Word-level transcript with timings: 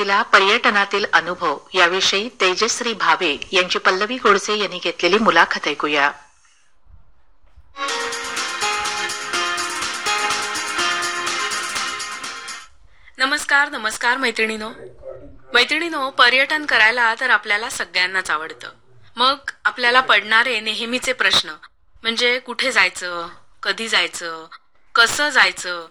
सुरुवातीला 0.00 0.22
पर्यटनातील 0.22 1.04
अनुभव 1.12 1.58
याविषयी 1.74 2.28
तेजश्री 2.40 2.92
भावे 2.92 3.36
यांची 3.52 3.78
पल्लवी 3.78 4.16
गोडसे 4.16 4.56
यांनी 4.58 4.78
घेतलेली 4.78 5.18
मुलाखत 5.18 5.66
ऐकूया. 5.66 6.10
नमस्कार 13.18 13.68
नमस्कार 13.68 14.16
मैत्रिणीनो. 14.16 14.70
मैत्रिणीनो 15.54 16.10
पर्यटन 16.10 16.66
करायला 16.66 17.14
तर 17.20 17.30
आपल्याला 17.30 17.70
सगळ्यांनाच 17.70 18.30
आवडतं. 18.30 18.70
मग 19.16 19.50
आपल्याला 19.64 20.00
पडणारे 20.00 20.60
नेहमीचे 20.60 21.12
प्रश्न 21.12 21.50
म्हणजे 22.02 22.38
कुठे 22.38 22.72
जायचं 22.72 23.26
कधी 23.62 23.88
जायचं 23.88 24.46
कसं 24.94 25.28
जायचं 25.28 25.86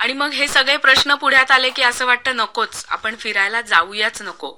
आणि 0.00 0.12
मग 0.12 0.30
हे 0.30 0.48
सगळे 0.48 0.76
प्रश्न 0.76 1.14
पुढ्यात 1.14 1.50
आले 1.50 1.70
की 1.70 1.82
असं 1.82 2.06
वाटतं 2.06 2.36
नकोच 2.36 2.84
आपण 2.88 3.16
फिरायला 3.16 3.60
जाऊयाच 3.60 4.22
नको. 4.22 4.52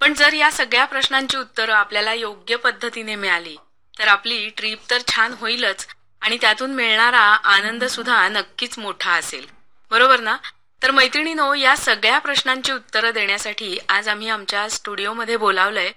पण 0.00 0.14
जर 0.14 0.32
या 0.32 0.50
सगळ्या 0.50 0.84
प्रश्नांची 0.84 1.36
उत्तरं 1.36 1.72
आपल्याला 1.72 2.12
योग्य 2.12 2.56
पद्धतीने 2.56 3.14
मिळाली 3.14 3.56
तर 3.98 4.08
आपली 4.08 4.48
ट्रिप 4.48 4.78
तर 4.90 4.98
छान 5.08 5.32
होईलच 5.32 5.86
आणि 6.20 6.36
त्यातून 6.40 6.74
मिळणारा 6.74 7.20
आनंद 7.44 7.84
सुद्धा 7.84 8.28
नक्कीच 8.28 8.78
मोठा 8.78 9.12
असेल. 9.12 9.46
बरोबर 9.90 10.20
ना? 10.20 10.36
तर 10.82 10.90
मैत्रिणीनो 10.90 11.54
या 11.54 11.76
सगळ्या 11.76 12.18
प्रश्नांची 12.18 12.72
उत्तरं 12.72 13.10
देण्यासाठी 13.10 13.78
आज 13.88 14.08
आम्ही 14.08 14.28
आमच्या 14.28 14.68
स्टुडिओमध्ये 14.68 15.36
बोलावलंय 15.36 15.90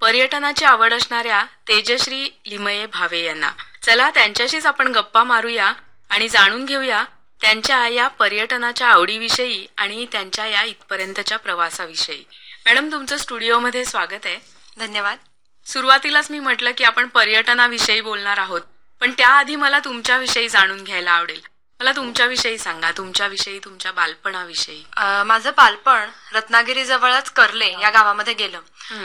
पर्यटनाची 0.00 0.64
आवड 0.64 0.92
असणाऱ्या 0.92 1.44
तेजश्री 1.68 2.28
लिमये 2.46 2.86
भावे 2.86 3.22
यांना. 3.24 3.50
चला 3.82 4.10
त्यांच्याशीच 4.10 4.66
आपण 4.66 4.92
गप्पा 4.92 5.24
मारूया 5.24 5.72
आणि 6.10 6.28
जाणून 6.28 6.64
घेऊया 6.64 7.04
त्यांच्या 7.40 7.86
या 7.88 8.06
पर्यटनाच्या 8.08 8.88
आवडीविषयी 8.88 9.66
आणि 9.76 10.06
त्यांच्या 10.12 10.46
या 10.46 10.62
इथपर्यंतच्या 10.62 11.38
प्रवासाविषयी. 11.38 12.24
मॅडम 12.66 12.88
तुमचं 12.92 13.16
स्टुडिओमध्ये 13.16 13.84
स्वागत 13.84 14.24
आहे. 14.24 14.38
धन्यवाद. 14.78 15.18
सुरुवातीलाच 15.66 16.30
मी 16.30 16.38
म्हटलं 16.38 16.70
की 16.78 16.84
आपण 16.84 17.06
पर्यटनाविषयी 17.08 18.00
बोलणार 18.00 18.38
आहोत 18.38 18.60
पण 19.00 19.10
त्याआधी 19.10 19.56
मला 19.56 19.78
तुमच्याविषयी 19.78 20.48
जाणून 20.48 20.82
घ्यायला 20.84 21.12
आवडेल. 21.12 21.40
मला 21.80 21.92
तुमच्याविषयी 21.92 22.58
सांगा 22.58 22.90
तुमच्याविषयी 22.90 23.58
तुमच्या 23.58 23.92
बालपणाविषयी. 23.92 24.82
माझं 25.26 25.50
बालपण 25.56 26.08
रत्नागिरी 26.32 26.84
जवळच 26.84 27.30
कर्ले 27.30 27.70
या 27.72 27.90
गावामध्ये 27.90 28.34
गेलं. 28.34 28.60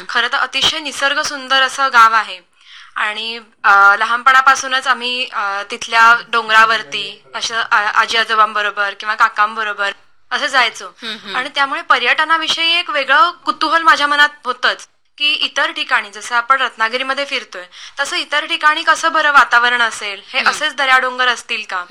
खरं 0.10 0.28
तर 0.28 0.38
अतिशय 0.38 0.80
निसर्ग 0.80 1.22
सुंदर 1.22 1.62
असं 1.62 1.90
गाव 1.94 2.14
आहे. 2.14 2.40
आणि 2.96 3.40
लहानपणापासूनच 4.00 4.88
आम्ही 4.88 5.30
तिथल्या 5.72 6.16
डोंगरावरती 6.32 7.24
असं 7.36 7.62
आ- 7.72 7.92
आजी 8.02 8.18
आजोबांबरोबर 8.18 8.94
किंवा 8.94 9.16
काकांबरोबर 9.16 9.92
असं 10.32 10.48
जायचो. 10.48 10.86
आणि 11.36 11.50
त्यामुळे 11.56 11.82
पर्यटनाविषयी 11.82 12.72
एक 12.80 12.90
वेगळं 12.90 13.32
कुतूहल 13.32 13.82
माझ्या 13.82 14.08
मनात 14.08 14.30
होतच 14.46 14.88
की 15.18 15.32
इतर 15.34 15.72
ठिकाणी 15.72 16.10
जसं 16.12 16.36
आपण 16.36 16.62
रत्नागिरीमध्ये 16.62 17.26
फिरतोय 17.26 17.64
तसं 18.00 18.16
इतर 18.16 18.46
ठिकाणी 18.46 18.84
कसं 18.84 19.12
बरं 19.12 19.32
वातावरण 19.32 19.82
असेल 19.82 20.22
हे 20.28 20.40
असेच 20.40 20.76
दर्या 20.76 20.98
डोंगर 21.00 21.28
असतील 21.28 21.64
का. 21.70 21.84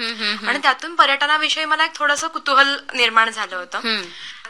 आणि 0.48 0.58
त्यातून 0.58 0.94
पर्यटनाविषयी 0.94 1.64
मला 1.64 1.84
एक 1.84 1.94
थोडंसं 1.94 2.28
कुतूहल 2.28 2.76
निर्माण 2.94 3.30
झालं 3.30 3.56
होतं. 3.56 3.80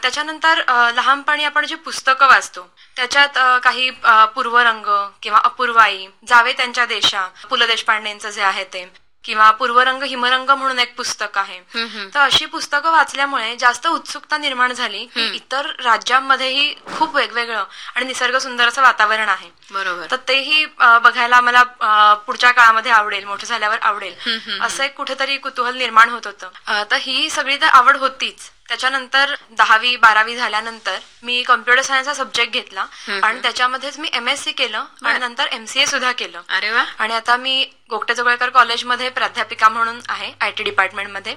त्याच्यानंतर 0.01 0.61
लहानपणी 0.95 1.43
आपण 1.43 1.65
जी 1.65 1.75
पुस्तकं 1.75 2.27
वाचतो 2.27 2.67
त्याच्यात 2.95 3.37
काही 3.63 3.89
पूर्वरंग 4.35 4.85
किंवा 5.21 5.39
अपूर्वाई 5.43 6.07
जावे 6.27 6.53
त्यांच्या 6.53 6.85
देशा 6.85 7.27
पु 7.49 7.55
ल 7.55 7.65
देशपांडेंचं 7.65 8.29
जे 8.29 8.41
आहे 8.41 8.63
ते 8.63 8.89
किंवा 9.25 9.49
पूर्वरंग 9.51 10.03
हिमरंग 10.03 10.49
म्हणून 10.49 10.79
एक 10.79 10.95
पुस्तक 10.95 11.37
आहे. 11.37 11.59
तर 12.13 12.19
अशी 12.19 12.45
पुस्तकं 12.45 12.91
वाचल्यामुळे 12.91 13.55
जास्त 13.55 13.87
उत्सुकता 13.87 14.37
निर्माण 14.37 14.73
झाली 14.73 15.05
की 15.05 15.25
इतर 15.35 15.69
राज्यांमध्येही 15.79 16.73
खूप 16.95 17.15
वेगवेगळं 17.15 17.63
आणि 17.95 18.05
निसर्ग 18.05 18.37
सुंदर 18.37 18.67
असं 18.67 18.81
वातावरण 18.81 19.29
आहे. 19.29 19.49
बरोबर. 19.71 20.05
तर 20.11 20.15
तेही 20.27 20.65
बघायला 20.79 21.41
मला 21.41 21.63
पुढच्या 22.25 22.51
काळामध्ये 22.51 22.91
आवडेल 22.91 23.25
मोठं 23.25 23.47
झाल्यावर 23.47 23.77
आवडेल. 23.81 24.59
असं 24.61 24.83
एक 24.83 24.95
कुठेतरी 24.95 25.37
कुतूहल 25.37 25.77
निर्माण 25.77 26.09
होत 26.09 26.27
होतं. 26.27 26.83
तर 26.91 26.97
ही 27.01 27.29
सगळी 27.29 27.57
तर 27.57 27.67
आवड 27.67 27.97
होतीच. 27.97 28.49
त्याच्यानंतर 28.69 29.33
दहावी 29.51 29.95
बारावी 29.95 30.35
झाल्यानंतर 30.35 30.97
मी 31.23 31.41
कम्प्युटर 31.43 31.81
सायन्सचा 31.81 32.13
सब्जेक्ट 32.13 32.53
घेतला. 32.53 32.85
आणि 33.23 33.41
त्याच्यामध्येच 33.41 33.97
मी 33.99 34.09
एम 34.13 34.27
एस 34.27 34.43
सी 34.43 34.51
केलं 34.51 34.83
आणि 35.03 35.19
नंतर 35.19 35.47
एमसीए 35.51 35.85
सुद्धा 35.85 36.11
केलं. 36.11 36.41
अरे 36.49 36.69
वा. 36.71 36.83
आणि 36.99 37.13
आता 37.13 37.35
मी 37.37 37.63
गोगटे 37.89 38.15
जोगळेकर 38.15 38.49
कॉलेजमध्ये 38.49 39.09
प्राध्यापिका 39.09 39.69
म्हणून 39.69 39.99
आहे 40.09 40.31
आय 40.41 40.51
टी 40.51 40.63
डिपार्टमेंटमध्ये. 40.63 41.35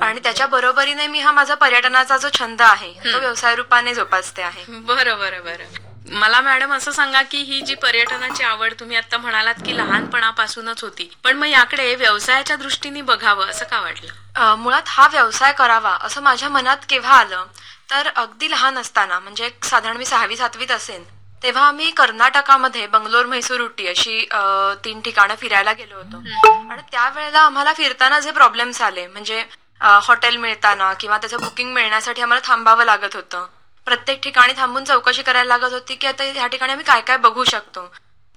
आणि 0.00 0.20
त्याच्या 0.22 0.46
बरोबरीने 0.46 1.06
मी 1.06 1.20
हा 1.20 1.32
माझा 1.32 1.54
पर्यटनाचा 1.54 2.16
जो 2.16 2.28
छंद 2.38 2.62
आहे 2.62 2.92
तो 3.04 3.18
व्यवसाय 3.18 3.54
रूपाने 3.54 3.94
जोपासते 3.94 4.42
आहे. 4.42 4.64
बरं 4.68 5.18
बरं 5.18 5.44
बरं. 5.44 5.89
मला 6.10 6.40
मॅडम 6.40 6.72
असं 6.72 6.92
सांगा 6.92 7.20
की 7.22 7.38
ही 7.38 7.60
जी 7.60 7.74
पर्यटनाची 7.74 8.44
आवड 8.44 8.72
तुम्ही 8.80 8.96
आता 8.96 9.16
म्हणालात 9.16 9.54
की 9.66 9.76
लहानपणापासूनच 9.76 10.82
होती 10.82 11.08
पण 11.24 11.36
मग 11.36 11.46
याकडे 11.46 11.94
व्यवसायाच्या 11.94 12.56
दृष्टीने 12.56 13.02
बघावं 13.02 13.50
असं 13.50 13.64
का 13.64 13.80
वाटलं? 13.80 14.54
मुळात 14.58 14.82
हा 14.86 15.06
व्यवसाय 15.12 15.52
करावा 15.52 15.96
असं 16.00 16.22
माझ्या 16.22 16.48
मनात 16.48 16.76
केव्हा 16.88 17.14
आलं 17.16 17.44
तर 17.90 18.08
अगदी 18.16 18.50
लहान 18.50 18.78
असताना 18.78 19.18
म्हणजे 19.18 19.50
साधारण 19.64 19.96
मी 19.96 20.04
सहावी 20.04 20.36
सातवीत 20.36 20.70
असेल 20.70 21.04
तेव्हा 21.42 21.66
आम्ही 21.68 21.90
कर्नाटकामध्ये 21.90 22.86
बंगलोर 22.86 23.26
म्हैसूर 23.26 23.60
उटी 23.60 23.86
अशी 23.86 24.18
तीन 24.84 25.00
ठिकाणं 25.00 25.34
फिरायला 25.34 25.72
गेलो 25.72 25.96
होतो. 25.96 26.16
आणि 26.70 26.82
त्यावेळेला 26.92 27.40
आम्हाला 27.40 27.72
फिरताना 27.72 28.18
जे 28.20 28.30
प्रॉब्लेम्स 28.30 28.80
आले 28.82 29.06
म्हणजे 29.06 29.42
हॉटेल 29.80 30.36
मिळताना 30.36 30.92
किंवा 30.92 31.18
त्याचं 31.18 31.40
बुकिंग 31.40 31.72
मिळण्यासाठी 31.72 32.22
आम्हाला 32.22 32.46
थांबावं 32.48 32.84
लागत 32.84 33.16
होतं. 33.16 33.46
प्रत्येक 33.86 34.22
ठिकाणी 34.22 34.52
थांबून 34.56 34.84
चौकशी 34.84 35.22
करायला 35.22 35.48
लागत 35.48 35.72
होती 35.72 35.94
की 35.94 36.06
आता 36.06 36.24
ह्या 36.24 36.46
ठिकाणी 36.46 36.72
आम्ही 36.72 36.84
काय 36.86 37.00
काय 37.00 37.16
बघू 37.18 37.44
शकतो. 37.44 37.86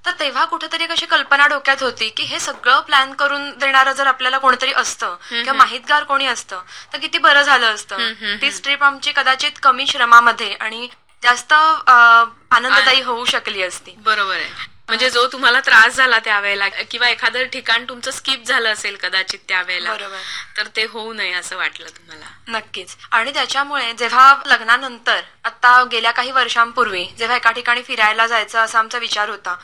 तर 0.03 0.11
तेव्हा 0.19 0.43
कुठेतरी 0.45 0.83
एक 0.83 0.91
अशी 0.91 1.05
कल्पना 1.05 1.45
डोक्यात 1.47 1.83
होती 1.83 2.07
की 2.09 2.23
हे 2.23 2.39
सगळं 2.39 2.79
प्लॅन 2.79 3.13
करून 3.13 3.49
देणारं 3.59 3.91
जर 3.91 4.07
आपल्याला 4.07 4.37
कोणीतरी 4.37 4.71
असतं 4.75 5.15
किंवा 5.29 5.53
माहितगार 5.53 6.03
कोणी 6.03 6.25
असतं 6.25 6.61
तर 6.93 6.97
किती 6.97 7.17
बरं 7.17 7.41
झालं 7.41 7.73
असतं. 7.73 8.13
ती 8.41 8.49
ट्रिप 8.63 8.83
आमची 8.83 9.11
कदाचित 9.11 9.59
कमी 9.63 9.87
श्रमामध्ये 9.87 10.51
आणि 10.53 10.87
जास्त 11.23 11.53
आनंददायी 11.53 13.01
होऊ 13.01 13.25
शकली 13.25 13.61
असती. 13.63 13.95
बरोबर 13.97 14.35
आहे. 14.35 14.71
म्हणजे 14.89 15.09
जो 15.09 15.25
तुम्हाला 15.27 15.59
त्रास 15.59 15.95
झाला 15.95 16.17
त्यावेळेला 16.19 16.67
किंवा 16.81 17.07
एखादं 17.09 17.43
ठिकाण 17.45 17.85
तुमचं 17.89 18.11
स्किप 18.11 18.43
झालं 18.45 18.69
असेल 18.69 18.95
कदाचित 18.95 19.39
त्यावेळेला 19.47 19.93
बरोबर. 19.93 20.17
तर 20.57 20.67
ते 20.75 20.85
होऊ 20.85 21.13
नये 21.13 21.31
असं 21.33 21.57
वाटलं 21.57 21.87
तुम्हाला 21.87 22.25
नक्कीच 22.49 22.95
आणि 23.11 23.33
त्याच्यामुळे 23.33 23.91
जेव्हा 23.93 24.33
लग्नानंतर 24.45 25.21
आता 25.45 25.83
गेल्या 25.91 26.11
काही 26.11 26.31
वर्षांपूर्वी 26.31 27.05
जेव्हा 27.17 27.37
एका 27.37 27.51
ठिकाणी 27.51 27.83
फिरायला 27.83 28.27
जायचं 28.27 28.59
असा 28.59 28.79
आमचा 28.79 28.97
विचार 28.97 29.29
होता 29.29 29.55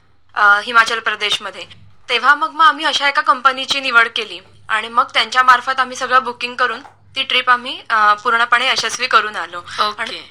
हिमाचल 0.64 1.00
प्रदेशमध्ये 1.00 1.66
तेव्हा 2.10 2.34
मग 2.36 2.52
मग 2.52 2.66
आम्ही 2.66 2.86
अशा 2.86 3.08
एका 3.10 3.22
कंपनीची 3.22 3.80
निवड 3.80 4.08
केली 4.16 4.40
आणि 4.70 4.88
मग 4.88 5.08
त्यांच्या 5.14 5.44
मार्फत 5.44 5.80
आम्ही 5.80 5.98
सगळं 5.98 6.24
बुकिंग 6.24 6.56
करून 6.56 6.82
ती 7.16 7.24
ट्रिप 7.24 7.50
आम्ही 7.50 7.80
पूर्णपणे 8.24 8.68
यशस्वी 8.68 9.08
करून 9.08 9.36
आलो. 9.36 9.62
आणि 9.98 10.22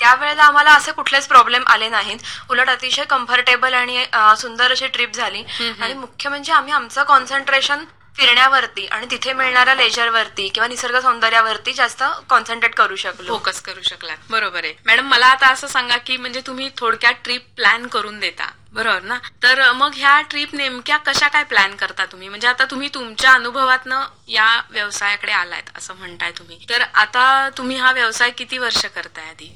त्यावेळेला 0.00 0.44
आम्हाला 0.44 0.72
असे 0.72 0.92
कुठलेच 0.92 1.26
प्रॉब्लेम 1.28 1.62
आले 1.66 1.88
नाहीत. 1.88 2.18
उलट 2.50 2.70
अतिशय 2.70 3.04
कम्फर्टेबल 3.04 3.74
आणि 3.74 4.04
सुंदर 4.38 4.72
अशी 4.72 4.86
ट्रिप 4.86 5.14
झाली. 5.14 5.42
आणि 5.80 5.94
मुख्य 5.94 6.28
म्हणजे 6.28 6.52
आम्ही 6.52 6.72
आमचं 6.72 7.02
कॉन्सन्ट्रेशन 7.04 7.84
फिरण्यावरती 8.18 8.86
आणि 8.86 9.06
तिथे 9.10 9.32
मिळणाऱ्या 9.32 9.74
लेजरवरती 9.74 10.48
किंवा 10.48 10.66
निसर्ग 10.68 10.98
सौंदर्यावरती 11.00 11.72
जास्त 11.72 12.02
कॉन्सन्ट्रेट 12.28 12.74
करू 12.74 12.96
शकलो. 12.96 13.26
फोकस 13.28 13.60
करू 13.62 13.82
शकलात. 13.82 14.16
बरोबर 14.30 14.64
आहे. 14.64 14.74
मॅडम 14.86 15.06
मला 15.08 15.26
आता 15.26 15.48
असं 15.48 15.66
सांगा 15.66 15.96
की 15.96 16.16
म्हणजे 16.16 16.40
तुम्ही 16.46 16.68
थोडक्यात 16.78 17.14
ट्रिप 17.24 17.42
प्लॅन 17.56 17.86
करून 17.86 18.18
देता. 18.20 18.50
बरोबर 18.72 19.02
ना? 19.02 19.18
तर 19.42 19.60
मग 19.72 19.92
ह्या 19.96 20.20
ट्रिप 20.20 20.54
नेमक्या 20.54 20.96
कशा 20.96 21.28
काय 21.28 21.44
प्लॅन 21.44 21.74
करता 21.76 22.04
तुम्ही? 22.04 22.28
म्हणजे 22.28 22.48
आता 22.48 22.64
तुम्ही 22.64 22.88
तुमच्या 22.94 23.30
अनुभवातनं 23.30 24.04
या 24.28 24.46
व्यवसायाकडे 24.70 25.32
आलायत 25.32 25.70
असं 25.76 25.94
म्हणताय 25.94 26.30
तुम्ही. 26.30 26.58
तर 26.68 26.82
आता 26.94 27.48
तुम्ही 27.58 27.76
हा 27.76 27.92
व्यवसाय 27.92 28.30
किती 28.30 28.58
वर्ष 28.58 28.84
करताय 28.86 29.28
आधी? 29.30 29.52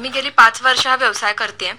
मी 0.00 0.08
गेली 0.08 0.30
पाच 0.30 0.62
वर्ष 0.62 0.86
हा 0.86 0.96
व्यवसाय 0.96 1.32
करते. 1.32 1.72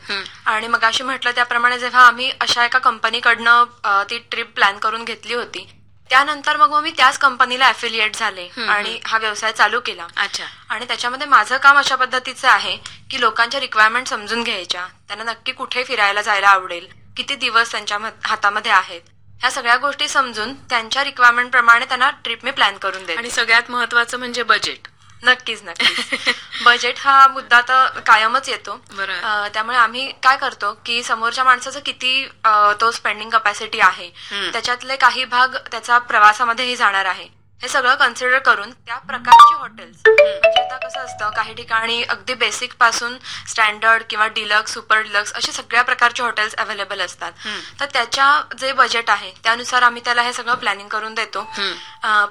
आणि 0.45 0.67
मग 0.67 0.83
अशी 0.83 1.03
म्हटलं 1.03 1.31
त्याप्रमाणे 1.31 1.79
जेव्हा 1.79 2.05
आम्ही 2.07 2.31
अशा 2.41 2.65
एका 2.65 2.79
कंपनीकडनं 2.79 4.03
ती 4.09 4.17
ट्रिप 4.31 4.55
प्लॅन 4.55 4.77
करून 4.77 5.03
घेतली 5.03 5.33
होती 5.33 5.67
त्यानंतर 6.11 6.57
मग 6.57 6.73
मी 6.83 6.91
त्याच 6.91 7.17
कंपनीला 7.17 7.67
अफिलिएट 7.67 8.15
झाले 8.15 8.47
आणि 8.69 8.99
हा 9.05 9.17
व्यवसाय 9.17 9.51
चालू 9.51 9.79
केला. 9.79 10.07
अच्छा. 10.17 10.43
आणि 10.69 10.85
त्याच्यामध्ये 10.85 11.27
माझं 11.27 11.57
काम 11.57 11.77
अशा 11.77 11.95
पद्धतीचं 11.95 12.47
आहे 12.47 12.75
की 13.11 13.19
लोकांच्या 13.19 13.59
रिक्वायरमेंट 13.59 14.07
समजून 14.07 14.43
घ्यायच्या. 14.43 14.85
त्यांना 15.07 15.31
नक्की 15.31 15.51
कुठे 15.51 15.83
फिरायला 15.83 16.21
जायला 16.21 16.49
आवडेल 16.49 16.87
किती 17.17 17.35
दिवस 17.35 17.71
त्यांच्या 17.71 17.97
मध- 17.99 18.27
हातामध्ये 18.27 18.71
आहेत 18.71 19.01
ह्या 19.41 19.49
सगळ्या 19.51 19.75
गोष्टी 19.77 20.07
समजून 20.07 20.53
त्यांच्या 20.69 21.03
रिक्वायरमेंट 21.03 21.51
प्रमाणे 21.51 21.85
त्यांना 21.85 22.09
ट्रिप 22.23 22.43
मी 22.45 22.51
प्लॅन 22.51 22.77
करून 22.77 23.05
देते. 23.05 23.17
आणि 23.17 23.29
सगळ्यात 23.29 23.71
महत्वाचं 23.71 24.17
म्हणजे 24.19 24.43
बजेट 24.43 24.87
नक्कीच 25.23 25.61
नक्कीच 25.63 26.35
बजेट 26.65 26.95
हा 26.99 27.27
मुद्दा 27.27 27.61
तर 27.61 27.99
कायमच 27.99 28.49
येतो. 28.49 28.81
अं, 29.23 29.47
त्यामुळे 29.53 29.77
आम्ही 29.77 30.11
काय 30.23 30.37
करतो 30.37 30.73
की 30.85 31.03
समोरच्या 31.03 31.43
माणसाचं 31.43 31.79
किती 31.79 32.23
अं, 32.45 32.73
तो 32.81 32.91
स्पेंडिंग 32.91 33.29
कपॅसिटी 33.29 33.79
आहे. 33.79 34.09
त्याच्यातले 34.51 34.95
काही 34.95 35.25
भाग 35.25 35.55
त्याचा 35.71 35.97
प्रवासामध्येही 35.97 36.75
जाणार 36.75 37.05
आहे 37.05 37.27
हे 37.61 37.67
सगळं 37.67 37.95
कन्सिडर 37.95 38.37
करून 38.39 38.71
त्या 38.71 38.97
प्रकारची 38.99 39.53
हॉटेल्स 39.53 39.97
म्हणजे 40.07 40.61
आता 40.61 40.77
कसं 40.77 40.99
असतं 40.99 41.29
काही 41.35 41.53
ठिकाणी 41.53 42.01
अगदी 42.03 42.33
बेसिकपासून 42.33 43.17
स्टँडर्ड 43.49 44.03
किंवा 44.09 44.27
डिलक्स 44.27 44.73
सुपर 44.73 45.01
डिलक्स 45.01 45.33
असे 45.33 45.51
सगळ्या 45.51 45.81
प्रकारचे 45.81 46.23
हॉटेल्स 46.23 46.55
अवेलेबल 46.55 47.01
असतात. 47.01 47.31
तर 47.79 47.85
त्याच्या 47.93 48.41
जे 48.59 48.71
बजेट 48.73 49.09
आहे 49.09 49.31
त्यानुसार 49.43 49.83
आम्ही 49.83 50.01
त्याला 50.05 50.21
हे 50.21 50.33
सगळं 50.33 50.55
प्लॅनिंग 50.55 50.87
करून 50.89 51.13
देतो. 51.13 51.43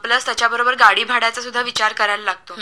प्लस 0.02 0.26
त्याच्याबरोबर 0.26 0.74
गाडी 0.74 1.04
भाड्याचा 1.04 1.42
सुद्धा 1.42 1.60
विचार 1.60 1.92
करायला 1.92 2.24
लागतो. 2.24 2.54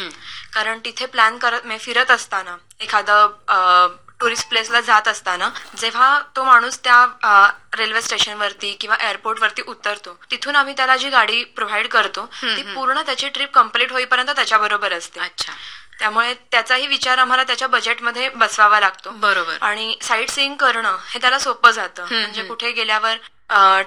कारण 0.52 0.78
तिथे 0.84 1.06
प्लॅन 1.06 1.38
करत 1.38 1.66
म्हणजे 1.66 1.84
फिरत 1.84 2.10
असताना 2.10 2.56
एखादं 2.80 3.96
टुरिस्ट 4.20 4.48
प्लेसला 4.48 4.80
जात 4.80 5.08
असताना 5.08 5.48
जेव्हा 5.78 6.18
तो 6.36 6.44
माणूस 6.44 6.78
त्या 6.84 7.50
रेल्वे 7.78 8.02
स्टेशनवरती 8.02 8.72
किंवा 8.80 8.96
एअरपोर्टवरती 9.00 9.62
उतरतो 9.66 10.16
तिथून 10.30 10.56
आम्ही 10.56 10.74
त्याला 10.76 10.96
जी 10.96 11.08
गाडी 11.08 11.42
प्रोव्हाइड 11.56 11.88
करतो 11.88 12.24
ती 12.42 12.62
पूर्ण 12.74 13.02
त्याची 13.06 13.28
ट्रिप 13.28 13.52
कंप्लीट 13.54 13.92
होईपर्यंत 13.92 14.30
त्याच्याबरोबर 14.30 14.92
असते. 14.92 15.20
अच्छा. 15.20 15.52
त्यामुळे 15.98 16.34
त्याचाही 16.52 16.86
विचार 16.86 17.18
आम्हाला 17.18 17.44
त्याच्या 17.44 17.68
बजेटमध्ये 17.68 18.28
बसवावा 18.28 18.80
लागतो. 18.80 19.10
बरोबर. 19.10 19.56
आणि 19.60 19.94
साईट 20.02 20.30
सीइंग 20.30 20.54
करणं 20.56 20.96
हे 21.08 21.20
त्याला 21.20 21.38
सोपं 21.38 21.70
जातं. 21.70 22.06
म्हणजे 22.10 22.42
कुठे 22.42 22.70
गेल्यावर 22.72 23.16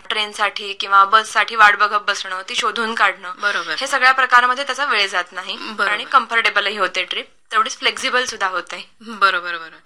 ट्रेनसाठी 0.10 0.72
किंवा 0.74 1.04
बससाठी 1.06 1.56
वाट 1.56 1.78
बघत 1.78 2.02
बसणं 2.08 2.42
ती 2.50 2.56
शोधून 2.56 2.96
काढणं 2.96 3.32
बरोबर. 3.42 3.76
हे 3.80 3.88
सगळ्या 3.88 4.12
प्रकारामध्ये 4.12 4.64
त्याचा 4.64 4.86
वेळ 4.86 5.08
जात 5.08 5.32
नाही. 5.32 5.58
आणि 5.82 6.06
कम्फर्टेबलही 6.12 6.78
होते 6.78 7.04
ट्रिप 7.04 7.30
तेवढीच 7.52 7.78
फ्लेक्झिबल 7.78 8.26
सुद्धा 8.26 8.48
होते. 8.48 8.78
बरोबर 9.02 9.52
बरोबर. 9.52 9.78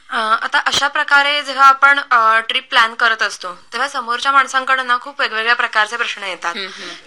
आता 0.44 0.60
अशा 0.68 0.88
प्रकारे 0.88 1.42
जेव्हा 1.44 1.68
आपण 1.68 2.00
ट्रिप 2.48 2.70
प्लॅन 2.70 2.94
करत 2.94 3.22
असतो 3.22 3.54
तेव्हा 3.74 3.88
समोरच्या 3.88 4.32
माणसांकडून 4.32 4.88
ना 4.88 4.98
खूप 5.02 5.22
वेगवेगळ्या 5.22 5.56
प्रकारचे 5.56 5.98
प्रश्न 5.98 6.24
येतात. 6.24 6.56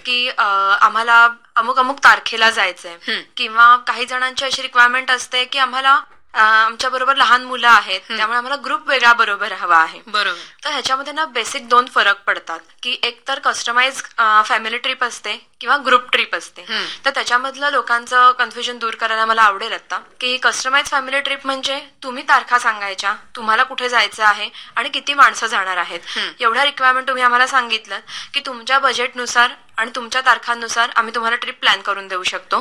की 0.07 0.29
आम्हाला 0.39 1.29
अमुक 1.57 1.79
अमुक 1.79 1.99
तारखेला 2.05 2.51
जायचंय. 2.51 2.97
किंवा 3.37 3.77
काही 3.87 4.07
जणांची 4.07 4.45
अशी 4.45 4.63
रिक्वायरमेंट 4.63 5.11
असते 5.11 5.45
की 5.45 5.59
आम्हाला 5.59 5.99
आमच्या 6.39 6.91
बरोबर 6.91 7.17
लहान 7.17 7.45
मुलं 7.45 7.69
आहेत 7.69 8.01
त्यामुळे 8.09 8.37
आम्हाला 8.39 8.57
ग्रुप 8.65 8.89
वेगळा 8.89 9.13
बरोबर 9.13 9.53
हवा 9.53 9.77
आहे. 9.79 10.01
बरोबर. 10.07 10.39
तर 10.65 10.71
ह्याच्यामध्ये 10.71 11.13
ना 11.13 11.25
बेसिक 11.35 11.69
दोन 11.69 11.87
फरक 11.95 12.23
पडतात 12.27 12.61
की 12.83 12.97
एक 13.03 13.21
तर 13.29 13.39
कस्टमाइज 13.39 14.03
फॅमिली 14.47 14.79
ट्रिप 14.79 15.05
असते 15.05 15.37
किंवा 15.61 15.77
ग्रुप 15.87 16.11
ट्रिप 16.13 16.35
असते. 16.35 16.65
तर 17.05 17.11
त्याच्यामधलं 17.11 17.71
लोकांचं 17.71 18.33
कन्फ्युजन 18.39 18.79
दूर 18.79 18.95
करायला 18.95 19.25
मला 19.27 19.43
आवडेल 19.43 19.73
आता 19.73 19.99
की 20.21 20.37
कस्टमाइज 20.39 20.87
फॅमिली 20.87 21.21
ट्रिप 21.21 21.47
म्हणजे 21.47 21.81
तुम्ही 22.03 22.23
तारखा 22.29 22.59
सांगायच्या 22.59 23.15
तुम्हाला 23.37 23.63
कुठे 23.63 23.89
जायचं 23.89 24.25
आहे 24.25 24.49
आणि 24.77 24.89
किती 24.89 25.15
माणसं 25.15 25.47
जाणार 25.47 25.77
आहेत. 25.77 26.01
एवढ्या 26.41 26.65
रिक्वायरमेंट 26.65 27.09
तुम्ही 27.09 27.23
आम्हाला 27.23 27.47
सांगितलं 27.47 27.99
की 28.35 28.41
तुमच्या 28.47 28.79
बजेटनुसार 28.79 29.51
आणि 29.79 29.91
तुमच्या 29.95 30.21
तारखांनुसार 30.27 30.91
आम्ही 30.97 31.15
तुम्हाला 31.15 31.37
ट्रिप 31.37 31.59
प्लॅन 31.61 31.81
करून 31.83 32.09
देऊ 32.09 32.23
शकतो. 32.23 32.61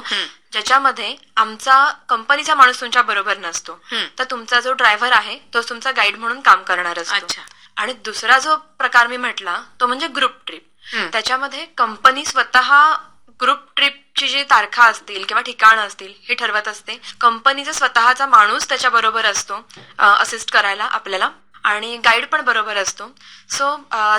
ज्याच्यामध्ये 0.51 1.15
आमचा 1.37 1.83
कंपनीचा 2.09 2.55
माणूस 2.55 2.81
तुमच्या 2.81 3.01
बरोबर 3.01 3.37
नसतो. 3.37 3.79
तर 4.19 4.23
तुमचा 4.31 4.59
जो 4.59 4.73
ड्रायव्हर 4.73 5.11
आहे 5.11 5.37
तो 5.53 5.61
तुमचा 5.69 5.91
गाईड 5.91 6.17
म्हणून 6.17 6.41
काम 6.41 6.63
करणार 6.63 6.99
असतो. 6.99 7.15
अच्छा. 7.15 7.41
आणि 7.77 7.93
दुसरा 8.05 8.37
जो 8.39 8.55
प्रकार 8.79 9.07
मी 9.07 9.17
म्हटला 9.17 9.61
तो 9.79 9.87
म्हणजे 9.87 10.07
ग्रुप 10.07 10.31
ट्रिप 10.47 10.63
त्याच्यामध्ये 11.11 11.65
कंपनी 11.77 12.25
स्वतः 12.25 12.71
ग्रुप 13.39 13.65
ट्रिपची 13.75 14.27
जी 14.27 14.43
तारखा 14.43 14.83
असतील 14.83 15.23
किंवा 15.23 15.41
ठिकाणं 15.41 15.81
असतील 15.81 16.13
हे 16.27 16.35
ठरवत 16.35 16.67
असते. 16.67 16.99
कंपनीचा 17.21 17.71
स्वतःचा 17.73 18.25
माणूस 18.27 18.67
त्याच्या 18.69 18.89
बरोबर 18.89 19.25
असतो 19.25 19.59
असिस्ट 19.99 20.51
करायला 20.51 20.83
आपल्याला 20.83 21.29
आणि 21.67 21.95
गाईड 22.05 22.25
पण 22.31 22.41
बरोबर 22.41 22.77
असतो. 22.77 23.07
सो 23.49 23.75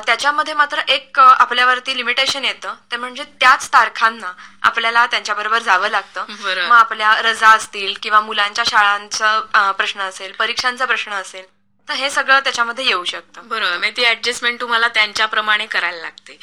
त्याच्यामध्ये 0.07 0.55
मात्र 0.55 0.81
एक 0.89 1.19
आपल्यावरती 1.21 1.97
लिमिटेशन 1.97 2.45
येतं. 2.45 2.75
ते 2.91 2.97
म्हणजे 2.97 3.25
त्याच 3.41 3.69
तारखांना 3.73 4.33
आपल्याला 4.63 5.07
त्यांच्याबरोबर 5.07 5.63
जावं 5.63 5.89
लागतं. 5.89 6.25
मग 6.29 6.77
आपल्या 6.77 7.15
रजा 7.23 7.51
असतील 7.51 7.95
किंवा 8.03 8.21
मुलांच्या 8.21 8.65
शाळांचा 8.69 9.71
प्रश्न 9.79 10.01
असेल 10.01 10.33
परीक्षांचा 10.39 10.85
प्रश्न 10.85 11.13
असेल 11.13 11.45
तर 11.89 11.95
हे 11.95 12.11
सगळं 12.11 12.41
त्याच्यामध्ये 12.41 12.85
येऊ 12.87 13.05
शकतं. 13.05 13.49
बरोबर. 13.49 13.77
म्हणजे 13.79 13.97
ती 13.97 14.05
ऍडजस्टमेंट 14.07 14.61
तुम्हाला 14.61 14.89
त्यांच्याप्रमाणे 14.89 15.67
करायला 15.67 16.01
लागते. 16.01 16.39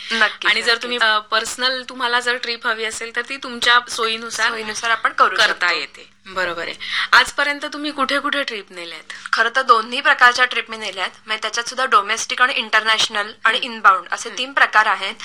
आणि 0.45 0.61
जर 0.61 0.77
तुम्ही 0.83 0.97
पर्सनल 1.31 1.81
तुम्हाला 1.89 2.19
जर 2.19 2.37
ट्रिप 2.37 2.67
हवी 2.67 2.85
असेल 2.85 3.15
तर 3.15 3.21
ती 3.29 3.37
तुमच्या 3.37 3.79
सोयीनुसार 3.89 4.49
सोयीनुसार 4.49 4.91
आपण 4.91 5.13
करू 5.13 5.35
करता. 5.35 5.71
येते. 5.71 6.09
बरोबर 6.27 6.61
आहे. 6.61 6.73
आजपर्यंत 7.13 7.65
तुम्ही 7.73 7.91
कुठे 7.91 8.19
कुठे 8.19 8.43
ट्रिप 8.43 8.71
नेल्यात? 8.71 9.13
खरं 9.33 9.49
तर 9.55 9.61
दोन्ही 9.61 9.99
प्रकारच्या 10.01 10.45
ट्रिप 10.45 10.69
मी 10.69 10.77
नेल्यात. 10.77 11.09
म्हणजे 11.25 11.41
त्याच्यात 11.41 11.69
सुद्धा 11.69 11.85
डोमेस्टिक 11.85 12.41
आणि 12.41 12.53
इंटरनॅशनल 12.53 13.31
आणि 13.45 13.57
इनबाउंड 13.57 14.07
असे 14.11 14.29
तीन 14.37 14.53
प्रकार 14.53 14.85
आहेत. 14.85 15.15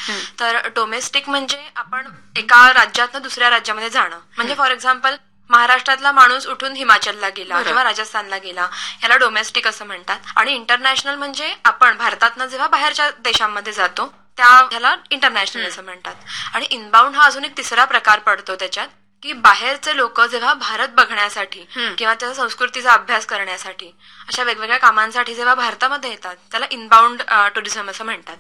तर 0.41 0.69
डोमेस्टिक 0.77 1.29
म्हणजे 1.29 1.63
आपण 1.77 2.09
एका 2.37 2.73
राज्यातनं 2.73 3.23
दुसऱ्या 3.23 3.51
राज्यामध्ये 3.51 3.91
जाणं. 3.91 4.19
म्हणजे 4.37 4.55
फॉर 4.55 4.71
एक्झाम्पल 4.71 5.17
महाराष्ट्रातला 5.51 6.13
माणूस 6.13 6.47
उठून 6.47 6.73
हिमाचलला 6.73 7.29
गेला. 7.29 7.55
किंवा 7.63 7.85
राजस्थानला 7.85 8.39
गेला 8.39 8.69
याला 9.03 9.17
डोमेस्टिक 9.17 9.67
असं 9.69 9.85
म्हणतात. 9.85 10.19
आणि 10.37 10.53
इंटरनॅशनल 10.53 11.15
म्हणजे 11.15 11.55
आपण 11.65 11.97
भारतातनं 11.97 12.47
जेव्हा 12.47 12.69
बाहेरच्या 12.69 13.11
देशांमध्ये 13.19 13.73
जातो 13.73 14.15
त्या 14.37 14.47
ह्याला 14.47 14.97
इंटरनॅशनल 15.11 15.67
असं 15.69 15.85
म्हणतात. 15.85 16.15
आणि 16.55 16.67
इनबाउंड 16.71 17.17
हा 17.17 17.23
अजून 17.23 17.45
एक 17.45 17.57
तिसरा 17.57 17.85
प्रकार 17.85 18.19
पडतो 18.19 18.55
त्याच्यात. 18.55 18.89
की 19.23 19.33
बाहेरचे 19.33 19.97
लोक 19.97 20.21
जेव्हा 20.23 20.53
भारत 20.55 20.89
बघण्यासाठी 20.89 21.65
किंवा 21.99 22.15
त्या 22.21 22.33
संस्कृतीचा 22.35 22.93
अभ्यास 22.93 23.27
करण्यासाठी 23.27 23.91
अशा 24.29 24.43
वेगवेगळ्या 24.43 24.79
कामांसाठी 24.79 25.35
जेव्हा 25.35 25.55
भारतामध्ये 25.55 26.11
येतात 26.11 26.37
त्याला 26.51 26.67
इनबाउंड 26.71 27.23
टुरिझम 27.55 27.91
असं 27.91 28.05
म्हणतात. 28.05 28.37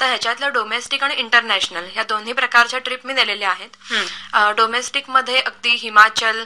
तर 0.00 0.06
ह्याच्यातलं 0.06 0.52
डोमेस्टिक 0.52 1.04
आणि 1.04 1.14
इंटरनॅशनल 1.14 1.88
या 1.96 2.02
दोन्ही 2.08 2.32
प्रकारच्या 2.32 2.78
ट्रिप 2.78 3.06
मी 3.06 3.12
नेलेल्या 3.12 3.50
आहेत. 3.50 3.76
डोमेस्टिकमध्ये 4.56 5.40
अगदी 5.40 5.74
हिमाचल 5.76 6.44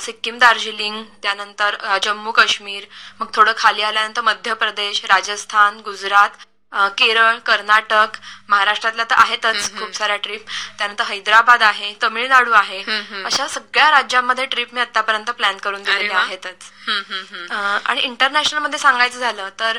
सिक्कीम 0.00 0.38
दार्जिलिंग 0.38 1.02
त्यानंतर 1.22 1.76
जम्मू 2.02 2.30
काश्मीर 2.32 2.84
मग 3.20 3.26
थोडं 3.34 3.52
खाली 3.56 3.82
आल्यानंतर 3.82 4.22
मध्य 4.22 4.54
प्रदेश 4.54 5.04
राजस्थान 5.04 5.78
गुजरात 5.84 6.44
केरळ 6.98 7.38
कर्नाटक 7.38 8.16
महाराष्ट्रातल्या 8.48 9.04
तर 9.10 9.14
आहेतच 9.18 9.78
खूप 9.78 9.94
साऱ्या 9.94 10.16
ट्रिप 10.16 10.46
त्यानंतर 10.78 11.04
हैदराबाद 11.04 11.62
आहे 11.62 11.92
तमिळनाडू 12.02 12.52
आहे. 12.52 12.82
अशा 13.24 13.48
सगळ्या 13.48 13.90
राज्यांमध्ये 13.90 14.46
ट्रिप 14.46 14.74
मी 14.74 14.80
आतापर्यंत 14.80 15.30
प्लॅन 15.30 15.56
करून 15.56 15.82
दिलेल्या. 15.82 16.18
आहेतच. 16.18 16.70
आणि 17.86 18.00
इंटरनॅशनलमध्ये 18.00 18.78
सांगायचं 18.78 19.18
झालं 19.18 19.48
तर 19.60 19.78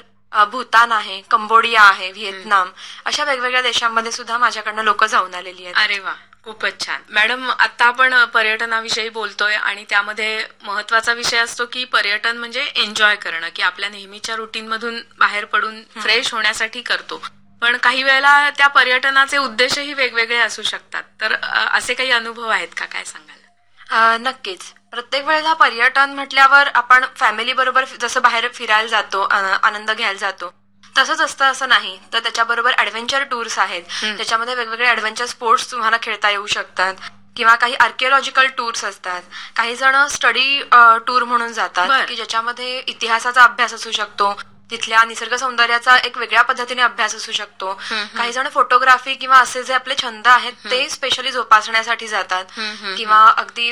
भूतान 0.51 0.91
आहे 0.91 1.21
कंबोडिया 1.21 1.81
आहे 1.81 2.11
व्हिएतनाम 2.11 2.69
अशा 3.05 3.23
वेगवेगळ्या 3.23 3.61
देशांमध्ये 3.61 4.11
सुद्धा 4.11 4.37
माझ्याकडनं 4.37 4.83
लोक 4.83 5.03
जाऊन 5.03 5.33
आलेली 5.35 5.63
आहेत. 5.63 5.75
अरे 5.77 5.99
वा 5.99 6.13
खूपच 6.43 6.85
छान. 6.85 7.01
मॅडम 7.09 7.49
आता 7.51 7.85
आपण 7.85 8.25
पर्यटनाविषयी 8.25 9.09
बोलतोय 9.09 9.55
आणि 9.55 9.85
त्यामध्ये 9.89 10.45
महत्त्वाचा 10.63 11.13
विषय 11.13 11.37
असतो 11.37 11.65
की 11.65 11.83
पर्यटन 11.85 12.37
म्हणजे 12.37 12.63
एन्जॉय 12.75 13.15
करणं 13.15 13.49
की 13.55 13.61
आपल्या 13.61 13.89
नेहमीच्या 13.89 14.35
रुटीन 14.35 14.67
मधून 14.67 15.01
बाहेर 15.17 15.45
पडून 15.45 15.81
फ्रेश 15.99 16.33
होण्यासाठी 16.33 16.81
करतो. 16.81 17.21
पण 17.61 17.77
काही 17.77 18.03
वेळेला 18.03 18.49
त्या 18.49 18.67
पर्यटनाचे 18.67 19.37
उद्देशही 19.37 19.93
वेगवेगळे 19.93 20.37
असू 20.37 20.61
शकतात. 20.61 21.03
तर 21.21 21.33
असे 21.71 21.93
काही 21.93 22.11
अनुभव 22.11 22.47
आहेत 22.47 22.67
का? 22.77 22.85
काय 22.85 23.03
सांगाल? 23.03 24.17
नक्कीच. 24.27 24.73
प्रत्येक 24.93 25.25
वेळेला 25.25 25.53
पर्यटन 25.53 26.11
म्हटल्यावर 26.13 26.67
आपण 26.75 27.05
फॅमिली 27.15 27.53
बरोबर 27.53 27.85
जसं 28.01 28.21
बाहेर 28.21 28.47
फिरायला 28.53 28.87
जातो 28.87 29.21
आनंद 29.21 29.91
घ्यायला 29.91 30.17
जातो 30.19 30.51
तसंच 30.97 31.21
असतं 31.21 31.45
असं 31.45 31.69
नाही. 31.69 31.97
तर 32.13 32.19
त्याच्याबरोबर 32.19 32.73
ऍडव्हेंचर 32.79 33.23
टूर्स 33.23 33.57
आहेत. 33.59 33.83
त्याच्यामध्ये 34.17 34.55
वेगवेगळे 34.55 34.89
ऍडव्हेंचर 34.89 35.25
स्पोर्ट्स 35.25 35.71
तुम्हाला 35.71 35.97
खेळता 36.01 36.29
येऊ 36.29 36.45
शकतात. 36.47 36.93
किंवा 37.35 37.55
काही 37.55 37.73
आर्किओलॉजिकल 37.75 38.47
टूर्स 38.57 38.83
असतात. 38.85 39.21
काही 39.55 39.75
जण 39.75 39.95
स्टडी 40.07 40.61
टूर 41.07 41.23
म्हणून 41.23 41.53
जातात. 41.53 42.05
की 42.07 42.15
ज्याच्यामध्ये 42.15 42.77
इतिहासाचा 42.79 43.43
अभ्यास 43.43 43.73
असू 43.73 43.91
शकतो. 43.91 44.33
तिथल्या 44.69 45.03
निसर्ग 45.03 45.35
सौंदर्याचा 45.35 45.95
एक 45.97 46.17
वेगळ्या 46.17 46.41
पद्धतीने 46.41 46.81
अभ्यास 46.81 47.15
असू 47.15 47.31
शकतो. 47.31 47.73
काही 48.17 48.31
जण 48.31 48.47
फोटोग्राफी 48.49 49.13
किंवा 49.15 49.37
असे 49.39 49.63
जे 49.63 49.73
आपले 49.73 49.95
छंद 50.01 50.27
आहेत 50.27 50.53
ते 50.71 50.87
स्पेशली 50.89 51.31
जोपासण्यासाठी 51.31 52.07
जातात. 52.07 52.45
किंवा 52.97 53.23
अगदी 53.37 53.71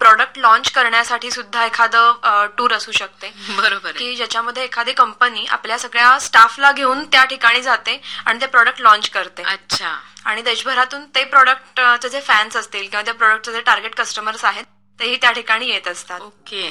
प्रॉडक्ट 0.00 0.38
लॉन्च 0.38 0.70
करण्यासाठी 0.72 1.30
सुद्धा 1.30 1.64
एखादं 1.64 2.46
टूर 2.58 2.72
असू 2.72 2.92
शकते. 2.92 3.32
बरोबर 3.56 3.90
की 3.92 4.14
ज्याच्यामध्ये 4.16 4.64
एखादी 4.64 4.92
कंपनी 4.92 5.46
आपल्या 5.48 5.78
सगळ्या 5.78 6.18
स्टाफला 6.20 6.72
घेऊन 6.72 7.04
त्या 7.12 7.24
ठिकाणी 7.24 7.62
जाते 7.62 8.00
आणि 8.26 8.40
ते 8.40 8.46
प्रॉडक्ट 8.46 8.80
लॉन्च 8.80 9.08
करते. 9.10 9.42
अच्छा. 9.42 9.96
आणि 10.24 10.42
देशभरातून 10.42 11.04
ते 11.14 11.24
प्रॉडक्टचे 11.24 12.08
जे 12.08 12.20
फॅन्स 12.20 12.56
असतील 12.56 12.88
किंवा 12.88 13.02
त्या 13.02 13.14
प्रॉडक्टचे 13.14 13.52
जे 13.52 13.60
टार्गेट 13.60 13.94
कस्टमर्स 13.94 14.44
आहेत 14.44 14.64
तेही 14.98 15.16
त्या 15.22 15.30
ठिकाणी 15.32 15.68
येत 15.68 15.88
असतात. 15.88 16.20
ओके. 16.20 16.68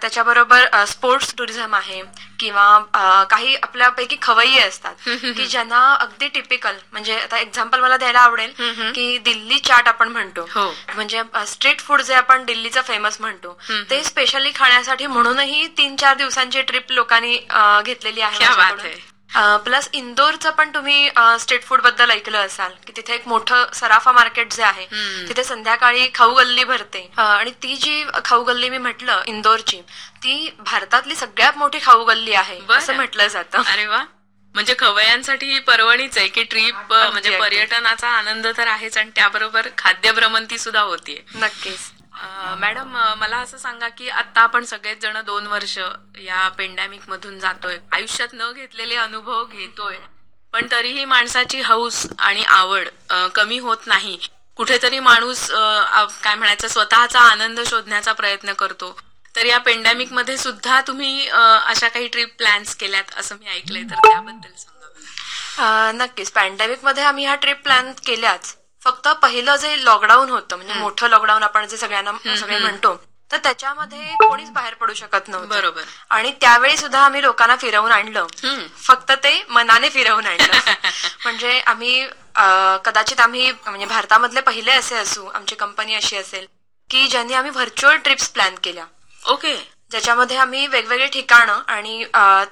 त्याच्याबरोबर 0.00 0.84
स्पोर्ट्स 0.88 1.34
टुरिझम 1.38 1.74
आहे 1.74 2.00
किंवा 2.40 3.24
काही 3.30 3.54
आपल्यापैकी 3.56 4.16
खवय्ये 4.22 4.60
असतात 4.62 5.08
की 5.36 5.46
ज्यांना 5.46 5.80
अगदी 5.94 6.28
टिपिकल 6.28 6.76
म्हणजे 6.92 7.18
आता 7.18 7.38
एक्झाम्पल 7.38 7.80
मला 7.80 7.96
द्यायला 7.96 8.20
आवडेल 8.20 8.52
की 8.94 9.18
दिल्ली 9.24 9.58
चाट 9.58 9.88
आपण 9.88 10.08
म्हणतो. 10.08 10.46
हो. 10.50 10.66
म्हणजे 10.94 11.22
स्ट्रीट 11.46 11.80
फूड 11.80 12.00
जे 12.02 12.14
आपण 12.14 12.44
दिल्लीचं 12.44 12.80
फेमस 12.82 13.20
म्हणतो 13.20 13.58
ते 13.90 14.02
स्पेशली 14.04 14.50
खाण्यासाठी 14.54 15.06
म्हणूनही 15.06 15.66
तीन 15.78 15.96
चार 15.96 16.16
दिवसांची 16.16 16.62
ट्रिप 16.62 16.92
लोकांनी 16.92 17.36
घेतलेली 17.84 18.20
आहे. 18.20 18.44
प्लस 19.34 19.88
इंदोरचं 19.92 20.50
पण 20.50 20.70
तुम्ही 20.74 21.08
स्ट्रीट 21.40 21.64
फूडबद्दल 21.64 22.10
ऐकलं 22.10 22.38
असाल 22.38 22.72
की 22.86 22.92
तिथे 22.96 23.14
एक 23.14 23.26
मोठं 23.28 23.66
सराफा 23.74 24.12
मार्केट 24.12 24.52
जे 24.52 24.62
आहे 24.62 24.86
तिथे 25.28 25.44
संध्याकाळी 25.44 26.08
खाऊ 26.14 26.34
गल्ली 26.34 26.64
भरते. 26.64 27.08
आणि 27.18 27.50
ती 27.62 27.74
जी 27.76 28.04
खाऊ 28.24 28.44
गल्ली 28.44 28.70
मी 28.70 28.78
म्हटलं 28.78 29.22
इंदोरची 29.26 29.80
ती 30.24 30.50
भारतातली 30.58 31.14
सगळ्यात 31.14 31.58
मोठी 31.58 31.78
खाऊ 31.82 32.04
गल्ली 32.04 32.32
आहे. 32.34 32.58
असं 32.76 32.94
म्हटलं 32.96 33.28
जातं. 33.28 33.62
अरे 33.62 33.86
वा. 33.86 34.02
म्हणजे 34.54 34.74
खवयांसाठी 34.78 35.46
ही 35.52 35.58
पर्वणीच 35.60 36.16
आहे 36.18 36.28
की 36.28 36.42
ट्रिप 36.44 36.92
म्हणजे. 36.92 37.38
पर्यटनाचा 37.38 38.08
आनंद 38.08 38.46
तर 38.56 38.66
आहेच 38.66 38.96
आणि 38.98 39.10
त्याबरोबर 39.16 39.68
खाद्य 39.78 40.12
भ्रमंती 40.12 40.58
सुद्धा 40.58 40.80
होतीये. 40.80 41.22
नक्कीच. 41.36 41.90
मॅडम 42.60 42.96
मला 43.18 43.36
असं 43.38 43.58
सांगा 43.58 43.88
की 43.88 44.08
आता 44.08 44.40
आपण 44.40 44.64
सगळेच 44.64 45.00
जण 45.02 45.20
दोन 45.26 45.46
वर्ष 45.46 45.78
या 46.18 46.48
पेंडॅमिक 46.58 47.08
मधून 47.08 47.38
जातोय. 47.38 47.78
आयुष्यात 47.92 48.34
न 48.34 48.50
घेतलेले 48.52 48.96
अनुभव 48.96 49.44
घेतोय. 49.44 49.96
पण 50.54 50.66
तरीही 50.70 51.04
माणसाची 51.04 51.60
हौस 51.62 52.06
आणि 52.18 52.42
आवड 52.44 52.88
कमी 53.34 53.58
होत 53.58 53.86
नाही. 53.86 54.18
कुठेतरी 54.58 54.98
माणूस 55.00 55.46
काय 55.50 56.34
म्हणायचं 56.34 56.68
स्वतःचा 56.68 57.20
आनंद 57.20 57.60
शोधण्याचा 57.66 58.12
प्रयत्न 58.12 58.52
करतो. 58.52 58.96
तर 59.34 59.46
या 59.46 59.58
पेंडॅमिकमध्ये 59.66 60.36
सुद्धा 60.38 60.80
तुम्ही 60.86 61.28
अशा 61.28 61.88
काही 61.88 62.06
ट्रिप 62.08 62.36
प्लॅन्स 62.38 62.74
केल्यात 62.76 63.18
असं 63.18 63.36
मी 63.40 63.48
ऐकलंय 63.48 63.82
तर 63.90 64.06
त्याबद्दल 64.06 64.54
सांगा 64.56 65.90
नक्कीच. 65.94 66.30
पॅन्डेमिकमध्ये 66.32 67.02
आम्ही 67.04 67.24
ह्या 67.24 67.34
ट्रिप 67.34 67.62
प्लॅन 67.64 67.92
केल्याच. 68.06 68.56
फक्त 68.82 69.08
पहिलं 69.08 69.56
जे 69.56 69.84
लॉकडाऊन 69.84 70.30
होतं 70.30 70.56
म्हणजे 70.56 70.74
मोठं 70.74 71.08
लॉकडाऊन 71.08 71.42
आपण 71.42 71.66
जे 71.66 71.76
सगळ्यांना 71.76 72.36
सगळे 72.36 72.58
म्हणतो 72.58 73.00
तर 73.30 73.36
त्याच्यामध्ये 73.36 74.14
कोणीच 74.20 74.50
बाहेर 74.50 74.74
पडू 74.74 74.94
शकत 74.94 75.28
नव्हतं. 75.28 75.48
बरोबर. 75.48 75.82
आणि 76.10 76.32
त्यावेळी 76.40 76.76
सुद्धा 76.76 77.00
आम्ही 77.00 77.22
लोकांना 77.22 77.56
फिरवून 77.56 77.92
आणलं. 77.92 78.26
फक्त 78.82 79.12
ते 79.12 79.42
मनाने 79.48 79.88
फिरवून 79.88 80.26
आणलं. 80.26 80.52
म्हणजे 81.22 81.58
आम्ही 81.60 82.06
कदाचित 82.84 83.20
आम्ही 83.20 83.52
म्हणजे 83.52 83.86
भारतामधले 83.86 84.40
पहिले 84.40 84.72
असे 84.72 84.96
असू 84.96 85.26
आमची 85.26 85.54
कंपनी 85.54 85.94
अशी 85.94 86.16
असेल 86.16 86.46
की 86.90 87.06
ज्यांनी 87.06 87.34
आम्ही 87.34 87.50
व्हर्च्युअल 87.50 87.96
ट्रिप्स 87.96 88.28
प्लॅन 88.28 88.54
केल्या. 88.62 88.84
ओके. 89.22 89.54
ज्याच्यामध्ये 89.90 90.36
आम्ही 90.36 90.66
वेगवेगळे 90.66 91.06
ठिकाणं 91.06 91.60
आणि 91.66 92.04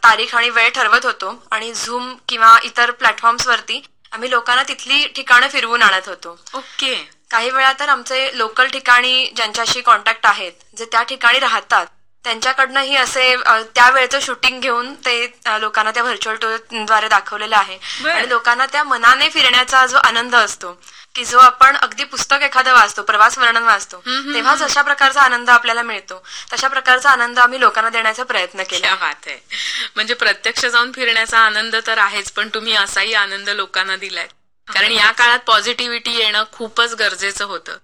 तारीख 0.05 0.35
आणि 0.35 0.51
वेळ 0.51 0.71
ठरवत 0.71 1.07
होतो 1.07 1.47
आणि 1.51 1.73
झूम 1.75 2.15
किंवा 2.29 2.59
इतर 2.63 2.91
प्लॅटफॉर्म्स 2.91 3.47
वरती 3.47 3.81
आम्ही 4.13 4.31
लोकांना 4.31 4.63
तिथली 4.63 5.07
ठिकाणं 5.07 5.49
फिरवून 5.49 5.83
आणत 5.83 6.09
होतो. 6.09 6.37
ओके. 6.55 6.95
काही 7.31 7.51
वेळा 7.51 7.73
तर 7.81 7.89
आमचे 7.89 8.31
लोकल 8.39 8.69
ठिकाणी 8.69 9.31
ज्यांच्याशी 9.37 9.81
कॉन्टॅक्ट 9.81 10.27
आहेत 10.27 10.53
जे 10.79 10.85
त्या 10.85 11.03
ठिकाणी 11.03 11.39
राहतात 11.39 11.87
त्यांच्याकडनंही 12.29 12.97
असे 12.97 13.33
अ, 13.35 13.61
त्या 13.75 13.91
वेळेचं 13.91 14.21
शूटिंग 14.21 14.61
घेऊन 14.61 14.95
ते 14.95 15.15
लोकांना 15.61 15.91
त्या 15.91 16.03
व्हर्च्युअल 16.03 16.37
टूरद्वारे 16.37 17.09
दाखवलेलं 17.09 17.57
आहे. 17.57 17.79
आणि 18.11 18.29
लोकांना 18.29 18.67
त्या 18.67 18.83
मनाने 18.85 19.29
फिरण्याचा 19.31 19.87
जो 19.87 19.99
आनंद 19.99 20.35
असतो 20.35 20.73
की 21.15 21.25
जो 21.25 21.39
आपण 21.39 21.77
अगदी 21.77 22.05
पुस्तक 22.05 22.43
एखादं 22.43 22.73
वाचतो 22.73 23.03
प्रवास 23.03 23.39
वर्णन 23.39 23.63
वाचतो 23.63 23.97
तेव्हा 24.35 24.55
जशा 24.55 24.83
प्रकारचा 24.83 25.23
आनंद 25.23 25.51
आपल्याला 25.51 25.83
मिळतो. 25.83 26.23
तशा 26.53 26.69
प्रकारचा 26.69 27.11
आनंद 27.11 27.39
आम्ही 27.39 27.61
लोकांना 27.61 27.91
देण्याचा 27.91 28.23
प्रयत्न 28.25 28.63
केला. 28.63 28.89
आहे. 28.89 29.39
म्हणजे 29.97 30.15
प्रत्यक्ष 30.15 30.65
जाऊन 30.67 30.93
फिरण्याचा 30.93 31.39
आनंद 31.39 31.77
तर 31.87 31.99
आहेच 31.99 32.31
पण 32.31 32.49
तुम्ही 32.49 32.75
असाही 32.75 33.15
आनंद 33.15 33.49
लोकांना 33.49 33.97
दिलाय. 33.97 34.27
कारण 34.69 34.93
या 34.93 35.11
काळात 35.11 35.39
पॉझिटिव्हिटी 35.39 36.17
येणं 36.17 36.45
खूपच 36.53 36.95
गरजेचं 36.95 37.45
होतं. 37.45 37.77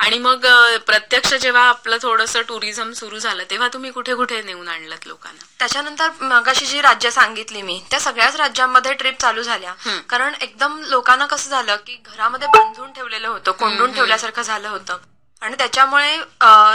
आणि 0.00 0.18
मग 0.18 0.46
प्रत्यक्ष 0.86 1.32
जेव्हा 1.34 1.62
आपलं 1.68 1.96
थोडंसं 2.02 2.42
टुरिझम 2.48 2.92
सुरू 2.92 3.18
झालं 3.18 3.44
तेव्हा 3.50 3.68
तुम्ही 3.72 3.90
कुठे 3.90 4.14
कुठे 4.14 4.40
नेऊन 4.42 4.68
आणलं 4.68 4.96
लोकांना? 5.06 5.44
त्याच्यानंतर 5.58 6.10
मगाशी 6.20 6.66
जी 6.66 6.80
राज्य 6.80 7.10
सांगितली 7.10 7.62
मी 7.62 7.80
त्या 7.90 8.00
सगळ्याच 8.00 8.36
राज्यांमध्ये 8.36 8.92
ट्रिप 8.94 9.20
चालू 9.20 9.42
झाल्या. 9.42 9.72
कारण 10.08 10.34
एकदम 10.40 10.80
लोकांना 10.86 11.26
कसं 11.26 11.50
झालं 11.50 11.76
की 11.86 12.00
घरामध्ये 12.06 12.48
बांधून 12.48 12.92
ठेवलेलं 12.92 13.28
होतं 13.28 13.52
कोंडून 13.52 13.92
ठेवल्यासारखं 13.92 14.42
झालं 14.42 14.68
होतं. 14.68 14.98
आणि 15.42 15.54
त्याच्यामुळे 15.58 16.16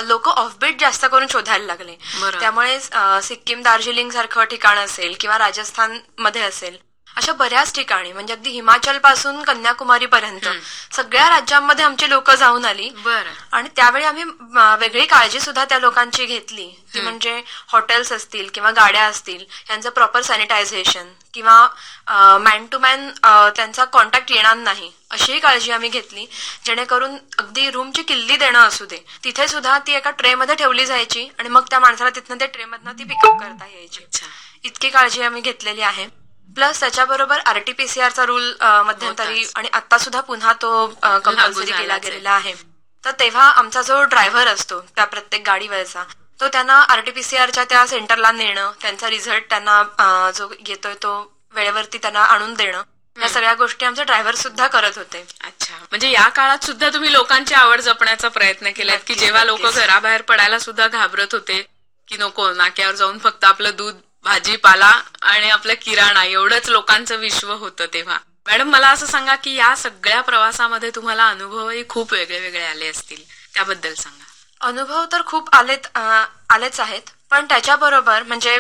लोक 0.08 0.28
ऑफबीट 0.30 0.80
जास्त 0.80 1.06
करून 1.06 1.28
शोधायला 1.32 1.66
लागले. 1.66 1.96
त्यामुळे 2.40 2.80
सिक्कीम 3.24 3.62
दार्जिलिंग 3.64 4.10
सारखं 4.12 4.44
ठिकाण 4.44 4.78
असेल 4.78 5.16
किंवा 5.20 5.38
राजस्थानमध्ये 5.38 6.42
असेल 6.42 6.78
अशा 7.18 7.34
बऱ्याच 7.34 7.74
ठिकाणी 7.76 8.12
म्हणजे 8.14 8.34
अगदी 8.34 8.50
हिमाचलपासून 8.50 9.42
कन्याकुमारी 9.44 10.06
पर्यंत 10.06 10.48
सगळ्या 10.96 11.30
राज्यांमध्ये 11.30 11.86
आमची 11.86 12.10
लोक 12.10 12.32
जाऊन 12.32 12.66
आली. 12.66 12.90
बरं. 12.96 13.32
आणि 13.52 13.70
त्यावेळी 13.76 14.06
आम्ही 14.06 14.24
वेगळी 14.80 15.06
काळजी 15.06 15.40
सुद्धा 15.40 15.66
त्या 15.66 15.80
लोकांची 15.80 16.26
घेतली 16.26 16.68
ती 16.94 17.02
म्हणजे 17.02 17.42
हॉटेल्स 17.70 18.12
असतील 18.14 18.50
किंवा 18.54 18.72
गाड्या 18.72 19.06
असतील 19.06 19.44
यांचं 19.70 19.90
प्रॉपर 19.90 20.22
सॅनिटायझेशन 20.22 21.08
किंवा 21.34 22.38
मॅन 22.40 22.66
टू 22.66 22.80
मॅन 22.80 23.10
त्यांचा 23.22 23.86
कॉन्टॅक्ट 23.86 24.32
येणार 24.32 24.56
नाही 24.58 24.92
अशीही 25.12 25.40
काळजी 25.40 25.72
आम्ही 25.72 25.90
घेतली. 25.90 26.26
जेणेकरून 26.66 27.16
अगदी 27.40 27.70
रूमची 27.72 28.04
किल्ली 28.04 28.36
देणं 28.38 28.60
असू 28.60 28.86
दे 28.86 28.98
तिथे 29.24 29.48
सुद्धा 29.48 29.78
ती 29.88 29.94
एका 29.96 30.12
ट्रेमध्ये 30.12 30.56
ठेवली 30.56 30.86
जायची 30.86 31.28
आणि 31.40 31.50
मग 31.50 31.66
त्या 31.70 31.80
माणसाला 31.80 32.10
तिथनं 32.10 32.38
त्या 32.40 32.48
ट्रेमधनं 32.48 32.92
ती 32.92 33.04
पिकअप 33.04 33.40
करता 33.40 33.66
यायची. 33.68 34.06
इतकी 34.64 34.90
काळजी 34.90 35.22
आम्ही 35.22 35.42
घेतलेली 35.42 35.82
आहे. 35.82 36.08
प्लस 36.48 36.80
त्याच्याबरोबर 36.80 37.40
आरटीपीसीआरचा 37.46 38.26
रूल 38.26 38.54
मध्यंतरी. 38.86 39.46
आणि 39.56 39.70
आता 39.74 39.98
सुद्धा 39.98 40.22
पुन्हा 40.22 40.54
तो 40.54 40.88
कंपल्सरी 40.98 41.72
केला. 41.72 41.98
गेलेला 41.98 42.32
आहे 42.32 42.54
तर 43.04 43.12
तेव्हा 43.20 43.50
आमचा 43.52 43.82
जो 43.82 44.02
ड्रायव्हर 44.04 44.48
असतो 44.48 44.80
त्या 44.96 45.06
प्रत्येक 45.06 45.42
गाडीवरचा 45.46 46.04
तो 46.40 46.48
त्यांना 46.48 46.80
आरटीपीसीआरच्या 46.90 47.64
त्या 47.64 47.86
सेंटरला 47.88 48.32
नेणं 48.32 48.72
त्यांचा 48.82 49.10
रिझल्ट 49.10 49.50
त्यांना 49.50 50.32
जो 50.36 50.50
येतोय 50.68 50.94
तो 51.04 51.14
वेळेवरती 51.56 51.98
त्यांना 51.98 52.24
आणून 52.26 52.54
देणं 52.54 52.82
या 53.16 53.28
सगळ्या 53.30 53.54
गोष्टी 53.54 53.86
आमचे 53.86 54.04
ड्रायव्हर 54.04 54.36
सुद्धा 54.36 54.68
करत 54.68 54.98
होते 54.98 55.26
अच्छा 55.42 55.76
म्हणजे 55.82 56.10
या 56.12 56.28
काळात 56.30 56.66
सुद्धा 56.66 56.90
तुम्ही 56.90 57.12
लोकांची 57.14 57.54
आवड 57.54 57.82
जपण्याचा 57.82 58.30
प्रयत्न 58.30 58.72
केलात 58.72 59.00
की 59.08 59.16
जेव्हा 59.16 59.44
लोक. 59.44 59.62
घराबाहेर 59.66 60.22
पडायला 60.22 60.60
सुद्धा 60.60 60.88
घाबरत 60.88 61.34
होते 61.34 61.62
की 62.08 62.18
नको 62.18 62.52
नाक्यावर 62.54 62.96
जाऊन 62.96 63.18
फक्त 63.18 63.46
आपलं 63.46 63.76
दूध 63.78 63.96
भाजीपाला 64.26 64.92
आणि 65.24 65.50
आपलं 65.50 65.74
किराणा 65.82 66.24
एवढंच 66.26 66.70
लोकांचं 66.70 67.18
विश्व 67.20 67.52
होतं 67.54 67.86
तेव्हा. 67.94 68.18
मॅडम 68.48 68.70
मला 68.70 68.90
असं 68.90 69.06
सांगा 69.06 69.36
की 69.36 69.54
या 69.56 69.76
सगळ्या 69.76 70.22
प्रवासामध्ये 70.22 70.90
तुम्हाला 70.96 71.28
अनुभवही 71.30 71.84
खूप 71.90 72.14
वेगळे 72.14 72.40
वेगळे 72.40 72.64
आले 72.66 72.88
असतील. 72.88 73.24
त्याबद्दल 73.54 73.94
सांगा. 73.94 74.24
अनुभव 74.62 75.06
तर 75.12 75.22
खूप 75.26 75.56
आलेत 75.56 75.88
आलेच 75.98 76.80
आहेत. 76.80 77.02
पण 77.32 77.46
त्याच्याबरोबर 77.50 78.24
म्हणजे 78.24 78.58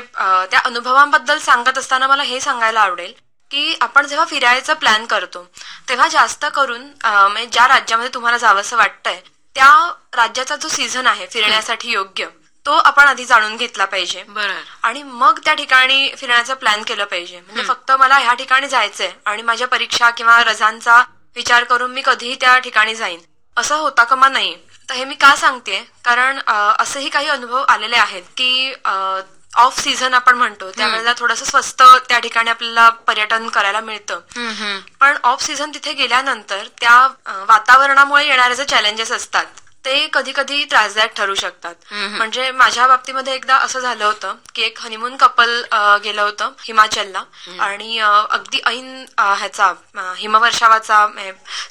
त्या 0.51 0.59
अनुभवांबद्दल 0.59 1.39
सांगत 1.39 1.77
असताना 1.77 2.07
मला 2.07 2.23
हे 2.23 2.39
सांगायला 2.41 2.81
आवडेल 2.81 3.11
की 3.51 3.75
आपण 3.81 4.07
जेव्हा 4.07 4.25
फिरायचा 4.25 4.73
प्लॅन 4.73 5.05
करतो 5.05 5.43
तेव्हा 5.89 6.07
जास्त 6.07 6.45
करून 6.55 6.81
म्हणजे 7.03 7.45
ज्या 7.45 7.67
राज्यामध्ये 7.67 8.13
तुम्हाला 8.13 8.37
जावंसं 8.37 8.77
वाटतंय 8.77 9.19
त्या 9.55 9.69
राज्याचा 10.15 10.55
जो 10.55 10.67
सीझन 10.67 11.07
आहे 11.07 11.27
फिरण्यासाठी 11.27 11.91
योग्य 11.91 12.27
तो 12.65 12.71
आपण 12.73 13.07
आधी 13.07 13.25
जाणून 13.25 13.55
घेतला 13.57 13.85
पाहिजे. 13.85 14.23
आणि 14.83 15.03
मग 15.03 15.39
त्या 15.45 15.53
ठिकाणी 15.53 16.09
फिरण्याचा 16.17 16.53
प्लॅन 16.53 16.83
केलं 16.83 17.05
पाहिजे. 17.05 17.39
म्हणजे 17.39 17.63
फक्त 17.63 17.91
मला 17.91 18.17
ह्या 18.17 18.33
ठिकाणी 18.33 18.67
जायचंय 18.67 19.11
आणि 19.25 19.41
माझ्या 19.41 19.67
परीक्षा 19.67 20.09
किंवा 20.09 20.41
रजांचा 20.43 21.01
विचार 21.35 21.63
करून 21.63 21.91
मी 21.91 22.01
कधीही 22.05 22.35
त्या 22.41 22.57
ठिकाणी 22.59 22.95
जाईन. 22.95 23.19
असं 23.57 23.75
होता 23.75 24.03
कामा 24.03 24.27
नाही. 24.29 24.55
तर 24.89 24.93
हे 24.95 25.05
मी 25.05 25.15
का 25.15 25.35
सांगते 25.35 25.79
कारण 26.05 26.39
असेही 26.79 27.09
काही 27.09 27.27
अनुभव 27.27 27.63
आलेले 27.67 27.95
आहेत 27.95 28.23
की 28.37 28.73
ऑफ 29.57 29.79
सीझन 29.79 30.13
आपण 30.13 30.35
म्हणतो 30.37 30.69
त्यावेळेला 30.71 31.13
थोडंसं 31.17 31.45
स्वस्त 31.45 31.83
त्या 32.09 32.17
ठिकाणी 32.19 32.49
आपल्याला 32.49 32.89
पर्यटन 33.07 33.47
करायला 33.49 33.79
मिळतं. 33.81 34.19
पण 34.99 35.17
ऑफ 35.23 35.43
सीझन 35.43 35.71
तिथे 35.73 35.93
गेल्यानंतर 35.93 36.67
त्या 36.81 36.97
वातावरणामुळे 37.47 38.25
येणारे 38.27 38.55
जे 38.55 38.65
चॅलेंजेस 38.65 39.11
असतात 39.11 39.45
ते 39.85 40.07
कधी 40.13 40.31
कधी 40.31 40.63
त्रासदायक 40.65 41.11
ठरू 41.15 41.35
शकतात. 41.35 41.75
म्हणजे 41.91 42.49
माझ्या 42.51 42.87
बाबतीमध्ये 42.87 43.33
एकदा 43.33 43.55
असं 43.57 43.79
झालं 43.79 44.05
होतं 44.05 44.35
की 44.55 44.61
एक 44.61 44.79
हनीमून 44.79 45.15
कपल 45.17 45.61
गेलं 46.03 46.21
होतं 46.21 46.51
हिमाचलला. 46.63 47.23
आणि 47.59 47.99
अगदी 47.99 48.61
ऐन 48.65 49.05
ह्याचा 49.19 49.73
हिमवर्षावाचा 50.17 51.07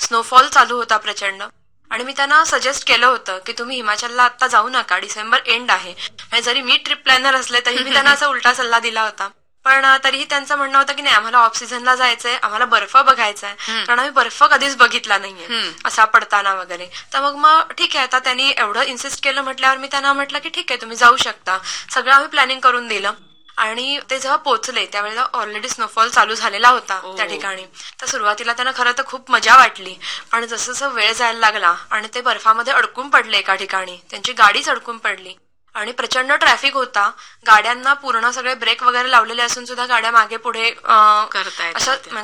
स्नोफॉल 0.01 0.49
चालू 0.49 0.77
होता 0.77 0.97
प्रचंड. 0.97 1.43
आणि 1.91 2.05
मी 2.05 2.13
त्यांना 2.13 2.45
सजेस्ट 2.45 2.87
केलं 2.89 3.07
होतं 3.07 3.39
की 3.47 3.53
तुम्ही 3.53 3.77
हिमाचलला 3.77 4.23
आता 4.23 4.47
जाऊ 4.47 4.69
नका 4.69 4.99
डिसेंबर 4.99 5.41
एंड 5.47 5.71
आहे. 5.71 5.93
म्हणजे 5.93 6.43
जरी 6.43 6.63
मी 6.63 6.77
ट्रिप 6.77 7.03
प्लॅनर 7.05 7.35
असले 7.35 7.61
तरी 7.67 7.79
मी 7.79 7.93
त्यांना 7.93 8.11
असा 8.19 8.27
उलटा 8.27 8.55
सल्ला 8.55 8.79
दिला 8.79 9.03
होता. 9.03 9.29
पण 9.65 9.87
तरीही 10.05 10.25
त्यांचं 10.25 10.57
म्हणणं 10.57 10.79
होतं 10.79 10.93
की 10.93 11.03
नाही 11.03 11.15
आम्हाला 11.17 11.39
ऑफ 11.39 11.59
सीझनला 11.59 11.95
जायचंय 11.97 12.37
आम्हाला 12.43 12.65
बर्फ 12.65 12.97
बघायचा 12.97 13.47
आहे 13.47 13.85
कारण 13.85 13.99
आम्ही 13.99 14.11
बर्फ 14.11 14.43
कधीच 14.43 14.77
बघितला 14.77 15.19
नाहीये 15.19 15.47
असा 15.85 16.05
पडताना 16.05 16.55
वगैरे. 16.55 16.87
तर 17.13 17.21
मग 17.21 17.37
मग 17.37 17.73
ठीक 17.79 17.97
आहे 17.97 18.07
आता 18.07 18.19
त्यांनी 18.19 18.53
एवढं 18.57 18.83
इन्सिस्ट 18.83 19.23
केलं 19.25 19.43
म्हटल्यावर 19.43 19.77
मी 19.77 19.89
त्यांना 19.91 20.13
म्हटलं 20.13 20.39
की 20.39 20.49
ठीक 20.49 20.73
आहे 20.73 20.81
तुम्ही 20.81 20.97
जाऊ 20.97 21.17
शकता. 21.17 21.59
सगळं 21.91 22.13
आम्ही 22.13 22.29
प्लॅनिंग 22.29 22.61
करून 22.61 22.89
दिलं. 22.89 23.13
आणि 23.59 23.99
ते 24.11 24.19
जेव्हा 24.19 24.37
पोहोचले 24.37 24.85
त्यावेळेला 24.93 25.27
ऑलरेडी 25.33 25.69
स्नोफॉल 25.69 26.09
चालू 26.09 26.35
झालेला 26.35 26.69
होता 26.69 26.99
त्या 27.17 27.27
ठिकाणी. 27.27 27.65
तर 28.01 28.07
सुरुवातीला 28.07 28.53
त्यांना 28.53 28.73
खरं 28.77 28.93
तर 28.99 29.03
खूप 29.07 29.31
मजा 29.31 29.57
वाटली. 29.57 29.95
पण 30.33 30.47
जसं 30.47 30.73
जसं 30.73 30.93
वेळ 30.93 31.13
जायला 31.13 31.39
लागला 31.39 31.75
आणि 31.91 32.09
ते 32.15 32.21
बर्फामध्ये 32.21 32.73
अडकून 32.73 33.09
पडले 33.09 33.39
एका 33.39 33.55
ठिकाणी 33.55 33.97
त्यांची 34.11 34.33
गाडीच 34.33 34.69
अडकून 34.69 34.99
पडली. 34.99 35.35
आणि 35.75 35.93
प्रचंड 35.93 36.33
ट्रॅफिक 36.33 36.75
होता. 36.75 37.11
गाड्यांना 37.47 37.93
पूर्ण 37.93 38.31
सगळे 38.31 38.55
ब्रेक 38.55 38.83
वगैरे 38.83 39.11
लावलेले 39.11 39.43
असून 39.43 39.65
सुद्धा 39.65 39.87
गाड्या 39.87 40.11
मागे 40.11 40.37
पुढे 40.37 40.71
अं, 40.71 41.27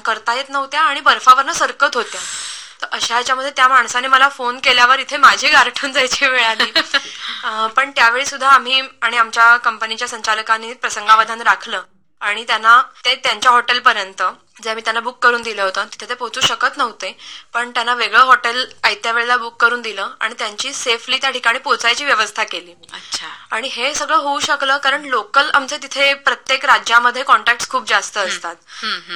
करता 0.04 0.34
येत 0.34 0.44
नव्हत्या. 0.48 0.80
आणि 0.80 1.00
बर्फावरनं 1.00 1.52
सरकत 1.52 1.94
होत्या. 1.94 2.20
तर 2.82 2.86
अशा 2.92 3.14
ह्याच्यामध्ये 3.14 3.50
त्या 3.50 3.68
माणसाने 3.68 4.08
मला 4.08 4.28
फोन 4.28 4.58
केल्यावर 4.58 4.98
इथे 4.98 5.16
माझी 5.16 5.48
गारठून 5.48 5.92
जायची 5.92 6.26
वेळ 6.26 6.44
आली. 6.44 6.72
पण 7.76 7.90
त्यावेळी 7.90 8.26
सुद्धा 8.26 8.48
आम्ही 8.48 8.82
आणि 9.02 9.16
आमच्या 9.16 9.56
कंपनीच्या 9.56 10.08
संचालकांनी 10.08 10.72
प्रसंगावधान 10.74 11.40
राखलं. 11.40 11.82
आणि 12.20 12.44
त्यांना 12.44 12.80
ते 13.04 13.14
त्यांच्या 13.14 13.50
हॉटेलपर्यंत 13.50 14.22
जे 14.62 14.70
आम्ही 14.70 14.82
त्यांना 14.84 15.00
बुक 15.00 15.18
करून 15.18 15.42
दिलं 15.42 15.62
होतं 15.62 15.86
तिथे 15.92 16.08
ते 16.08 16.14
पोहोचू 16.14 16.40
शकत 16.40 16.76
नव्हते. 16.76 17.16
पण 17.54 17.70
त्यांना 17.70 17.94
वेगळं 17.94 18.24
हॉटेल 18.24 18.64
आयत्या 18.84 19.12
वेळेला 19.12 19.36
बुक 19.36 19.56
करून 19.60 19.80
दिलं 19.82 20.10
आणि 20.20 20.34
त्यांची 20.38 20.72
सेफली 20.72 21.18
त्या 21.18 21.30
ठिकाणी 21.30 21.58
पोहोचायची 21.58 22.04
व्यवस्था 22.04 22.44
केली. 22.44 22.72
अच्छा. 22.92 23.28
आणि 23.50 23.68
हे 23.72 23.94
सगळं 23.94 24.16
होऊ 24.16 24.40
शकलं 24.40 24.76
कारण 24.78 25.04
लोकल 25.04 25.50
आमचे 25.54 25.76
तिथे 25.76 26.12
प्रत्येक 26.14 26.64
राज्यामध्ये 26.64 27.22
कॉन्टॅक्ट 27.22 27.68
खूप 27.70 27.88
जास्त 27.88 28.18
असतात. 28.18 28.56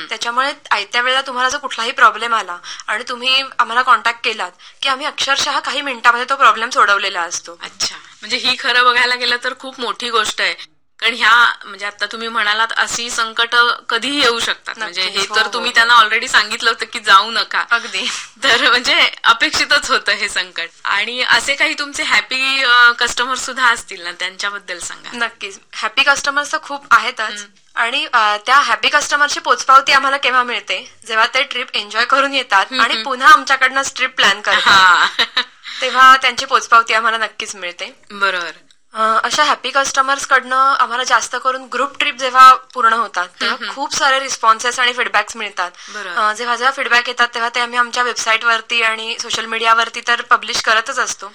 त्याच्यामुळे 0.09 0.53
आयत्या 0.71 1.01
वेळेला 1.01 1.21
तुम्हाला 1.21 1.49
जर 1.49 1.59
कुठलाही 1.59 1.93
प्रॉब्लेम 1.93 2.35
आला 2.35 2.59
आणि 2.87 3.05
तुम्ही 3.09 3.43
आम्हाला 3.59 3.83
कॉन्टॅक्ट 3.83 4.25
केलात 4.25 4.51
की 4.83 4.89
आम्ही 4.89 5.07
अक्षरशः 5.07 5.59
काही 5.59 5.81
मिनिटामध्ये 5.83 6.27
तो 6.31 6.37
प्रॉब्लेम 6.37 6.71
सोडवलेला 6.71 7.21
असतो. 7.21 7.59
अच्छा. 7.63 7.97
म्हणजे 8.21 8.37
ही 8.37 8.57
खरं 8.59 8.85
बघायला 8.85 9.15
गेलं 9.15 9.37
तर 9.45 9.55
खूप 9.59 9.81
मोठी 9.81 10.11
गोष्ट 10.11 10.41
आहे. 10.41 10.55
कारण 11.01 11.15
ह्या 11.15 11.53
म्हणजे 11.65 11.87
आता 11.87 12.07
तुम्ही 12.07 12.29
म्हणालात 12.29 12.73
अशी 12.77 13.11
संकट 13.11 13.55
कधीही 13.89 14.21
येऊ 14.21 14.39
शकतात. 14.41 14.79
म्हणजे 14.79 15.03
हे 15.03 15.09
नक्कीच, 15.09 15.29
हो, 15.29 15.37
तर 15.37 15.43
हो. 15.43 15.53
तुम्ही 15.53 15.71
त्यांना 15.75 15.95
ऑलरेडी 15.95 16.29
सांगितलं 16.29 16.71
होतं 16.71 16.85
की 16.93 17.01
जाऊ 17.01 17.31
नका. 17.31 17.65
अगदी. 17.71 18.07
तर 18.45 18.71
म्हणजे 18.71 19.11
अपेक्षितच 19.25 19.91
होतं 19.91 20.13
हे 20.13 20.29
संकट. 20.29 20.69
आणि 20.85 21.23
असे 21.23 21.55
काही 21.55 21.75
तुमचे 21.75 22.03
हॅपी 22.03 22.63
कस्टमर 22.99 23.35
सुद्धा 23.35 23.69
असतील 23.69 24.03
ना 24.03 24.13
त्यांच्याबद्दल 24.13 24.79
सांगा. 24.79 25.11
नक्कीच. 25.13 25.59
हॅपी 25.75 26.03
कस्टमर्स 26.03 26.53
तर 26.53 26.59
खूप 26.63 26.87
आहेतच. 26.91 27.45
आणि 27.75 28.07
त्या 28.47 28.57
हॅपी 28.57 28.89
कस्टमरची 28.89 29.41
पोचपावती 29.41 29.93
आम्हाला 29.93 30.17
केव्हा 30.17 30.43
मिळते? 30.43 30.93
जेव्हा 31.07 31.27
ते 31.27 31.43
ट्रिप 31.43 31.75
एन्जॉय 31.75 32.05
करून 32.05 32.35
येतात 32.35 32.73
आणि 32.81 33.03
पुन्हा 33.03 33.33
आमच्याकडनं 33.33 33.83
ट्रिप 33.97 34.11
प्लॅन 34.11 34.41
करतात. 34.41 34.61
हा. 34.61 35.07
तेव्हा 35.81 36.17
त्यांची 36.17 36.45
पोचपावती 36.45 36.95
आम्हाला 36.95 37.19
नक्कीच 37.19 37.55
मिळते. 37.57 37.93
बरोबर. 38.11 38.51
अशा 38.95 39.45
हॅपी 39.45 39.71
कस्टमर्स 39.71 40.27
कडनं 40.27 40.57
आम्हाला 40.81 41.05
जास्त 41.05 41.35
करून 41.37 41.65
ग्रुप 41.73 41.99
ट्रिप 41.99 42.17
जेव्हा 42.17 42.53
पूर्ण 42.75 42.93
होतात 42.93 43.29
तेव्हा 43.41 43.57
खूप 43.71 43.95
सारे 43.95 44.21
रिस्पॉन्सेस 44.21 44.79
आणि 44.81 44.93
फीडबॅक्स 44.93 45.37
मिळतात. 45.37 45.71
जेव्हा 46.37 46.57
जेव्हा 46.57 46.71
फीडबॅक 46.73 47.09
येतात 47.09 47.29
तेव्हा 47.35 47.49
ते 47.55 47.61
आम्ही 47.61 47.79
आमच्या 47.79 48.03
वेबसाईटवरती 48.03 48.83
आणि 48.83 49.17
सोशल 49.21 49.47
मीडियावरती 49.47 50.01
तर 50.09 50.21
पब्लिश 50.31 50.63
करतच 50.63 50.99
असतो. 50.99 51.27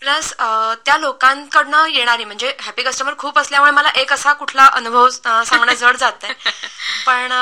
प्लस 0.00 0.32
त्या 0.86 0.96
लोकांकडनं 0.98 1.86
येणारी 1.86 2.24
म्हणजे 2.24 2.52
हॅपी 2.60 2.82
कस्टमर 2.82 3.14
खूप 3.18 3.38
असल्यामुळे 3.38 3.72
मला 3.72 3.88
एक 3.94 4.12
असा 4.12 4.32
कुठला 4.32 4.66
अनुभव 4.66 5.08
सांगणं 5.08 5.74
जड 5.74 5.96
जात 5.96 6.24
आहे 6.24 6.50
पण 7.06 7.32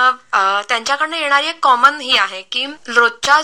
त्यांच्याकडनं 0.68 1.16
येणारी 1.16 1.47
एक 1.47 1.59
कॉमन 1.62 2.00
ही 2.00 2.16
आहे 2.18 2.42
की 2.42 2.66
रोजच्या 2.88 3.40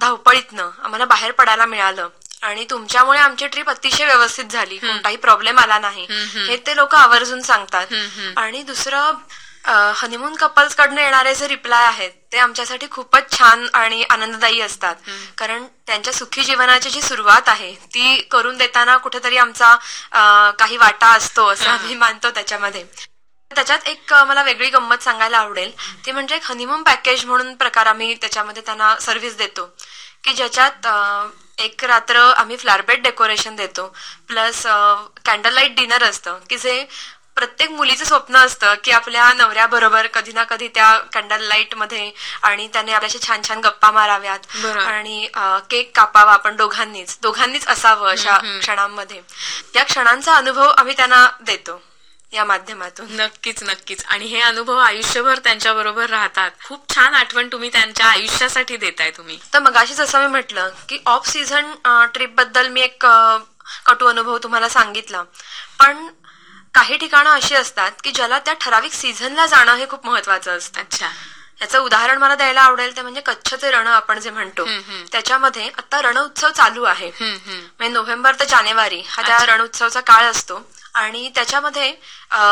धावपळीतनं 0.00 0.70
आम्हाला 0.82 1.04
बाहेर 1.04 1.32
पडायला 1.32 1.66
मिळालं. 1.66 2.08
आणि 2.44 2.64
तुमच्यामुळे 2.70 3.18
आमची 3.18 3.46
ट्रिप 3.46 3.70
अतिशय 3.70 4.04
व्यवस्थित 4.04 4.44
झाली. 4.44 4.76
कोणताही 4.78 5.16
प्रॉब्लेम 5.16 5.58
आला 5.58 5.78
नाही. 5.78 6.06
हे 6.48 6.56
ते 6.66 6.76
लोक 6.76 6.94
आवर्जून 6.94 7.40
सांगतात. 7.42 7.86
आणि 8.36 8.62
दुसरं 8.62 9.12
हनीमून 9.96 10.34
कपल्स 10.34 10.74
कडनं 10.74 11.00
येणारे 11.00 11.34
जे 11.34 11.46
रिप्लाय 11.48 11.84
आहेत 11.86 12.10
ते 12.32 12.38
आमच्यासाठी 12.38 12.86
खूपच 12.90 13.30
छान 13.38 13.66
आणि 13.74 14.02
आनंददायी 14.10 14.60
असतात. 14.60 14.94
कारण 15.38 15.64
त्यांच्या 15.86 16.12
सुखी 16.12 16.44
जीवनाची 16.44 16.90
जी 16.90 17.02
सुरुवात 17.02 17.48
आहे 17.48 17.72
ती 17.94 18.16
करून 18.30 18.56
देताना 18.56 18.96
कुठेतरी 18.96 19.36
आमचा 19.36 19.74
काही 20.58 20.76
वाटा 20.76 21.12
असतो 21.12 21.46
असं 21.46 21.70
आम्ही 21.70 21.94
मानतो 21.94 22.30
त्याच्यामध्ये. 22.30 22.84
त्याच्यात 23.50 23.88
एक 23.88 24.12
मला 24.26 24.42
वेगळी 24.42 24.68
गंमत 24.70 25.02
सांगायला 25.02 25.38
आवडेल. 25.38 25.70
ती 26.06 26.12
म्हणजे 26.12 26.36
एक 26.36 26.44
हनीमून 26.44 26.82
पॅकेज 26.82 27.24
म्हणून 27.24 27.54
प्रकार 27.54 27.86
आम्ही 27.86 28.14
त्याच्यामध्ये 28.14 28.62
त्यांना 28.62 28.94
सर्व्हिस 29.00 29.36
देतो. 29.36 29.68
की 30.24 30.32
ज्याच्यात 30.32 30.86
एक 31.60 31.84
रात्र 31.84 32.16
आम्ही 32.36 32.56
फ्लारबेड 32.56 33.02
डेकोरेशन 33.02 33.56
देतो. 33.56 33.86
प्लस 34.28 34.62
कॅन्डल 35.26 35.52
लाइट 35.54 35.74
डिनर 35.76 36.04
असतं 36.04 36.38
की 36.50 36.56
जे 36.58 36.84
प्रत्येक 37.36 37.70
मुलीचं 37.70 38.04
स्वप्न 38.04 38.36
असतं 38.36 38.74
की 38.84 38.90
आपल्या 38.90 39.32
नवऱ्याबरोबर 39.32 40.06
कधी 40.06 40.32
ना 40.32 40.42
कधी 40.44 40.68
त्या 40.74 40.96
कॅन्डल 41.12 41.42
लाइटमध्ये 41.42 42.10
आणि 42.42 42.68
त्याने 42.72 42.92
आपल्याशी 42.92 43.18
छान 43.26 43.40
छान 43.48 43.60
गप्पा 43.60 43.90
माराव्यात. 43.90 44.38
आणि 44.78 45.26
केक 45.70 45.90
कापावा 45.96 46.32
आपण 46.32 46.56
दोघांनीच. 46.56 47.18
दोघांनीच 47.22 47.66
असावं 47.68 48.10
अशा 48.10 48.38
क्षणांमध्ये. 48.60 49.20
या 49.76 49.84
क्षणांचा 49.84 50.34
अनुभव 50.34 50.70
आम्ही 50.78 50.96
त्यांना 50.96 51.28
देतो. 51.40 51.80
या 52.34 52.44
माध्यमातून. 52.44 53.06
नक्कीच 53.16 53.62
नक्कीच. 53.62 54.04
आणि 54.04 54.26
हे 54.26 54.40
अनुभव 54.40 54.78
आयुष्यभर 54.78 55.38
त्यांच्या 55.44 55.72
बरोबर 55.74 56.10
राहतात. 56.10 56.50
खूप 56.64 56.88
छान 56.94 57.14
आठवण 57.14 57.48
तुम्ही 57.52 57.70
त्यांच्या 57.72 58.06
आयुष्यासाठी 58.06 58.76
देताय 58.76 59.10
तुम्ही. 59.10 59.38
तर 59.54 59.58
मगाशी 59.58 59.94
जसं 59.94 60.20
मी 60.20 60.26
म्हटलं 60.26 60.70
की 60.88 60.98
ऑफ 61.06 61.28
सीझन 61.28 61.72
ट्रिपबद्दल 62.14 62.68
मी 62.68 62.80
एक 62.80 63.06
कटू 63.86 64.06
अनुभव 64.06 64.38
तुम्हाला 64.38 64.68
सांगितला. 64.68 65.22
पण 65.80 66.06
काही 66.74 66.96
ठिकाणं 66.98 67.30
अशी 67.30 67.54
असतात 67.54 67.92
की 68.04 68.10
ज्याला 68.10 68.38
त्या 68.38 68.54
ठराविक 68.60 68.92
सीझनला 68.92 69.46
जाणं 69.46 69.74
हे 69.74 69.86
खूप 69.90 70.06
महत्वाचं 70.06 70.56
असतं. 70.56 70.80
अच्छा. 70.80 71.08
याचं 71.60 71.78
उदाहरण 71.78 72.18
मला 72.18 72.34
द्यायला 72.34 72.60
आवडेल 72.60 72.96
ते 72.96 73.02
म्हणजे 73.02 73.20
कच्छचे 73.20 73.70
रण 73.70 73.86
आपण 73.86 74.18
जे 74.20 74.30
म्हणतो 74.30 74.64
त्याच्यामध्ये 75.12 75.68
आता 75.78 76.00
रण 76.02 76.16
उत्सव 76.18 76.50
चालू 76.50 76.84
आहे. 76.84 77.10
म्हणजे 77.20 77.88
नोव्हेंबर 77.88 78.34
ते 78.40 78.46
जानेवारी 78.46 79.02
हा 79.08 79.22
त्या 79.22 79.44
रण 79.46 79.60
उत्सवचा 79.60 80.00
काळ 80.00 80.24
असतो. 80.24 80.58
आणि 80.94 81.28
त्याच्यामध्ये 81.34 81.94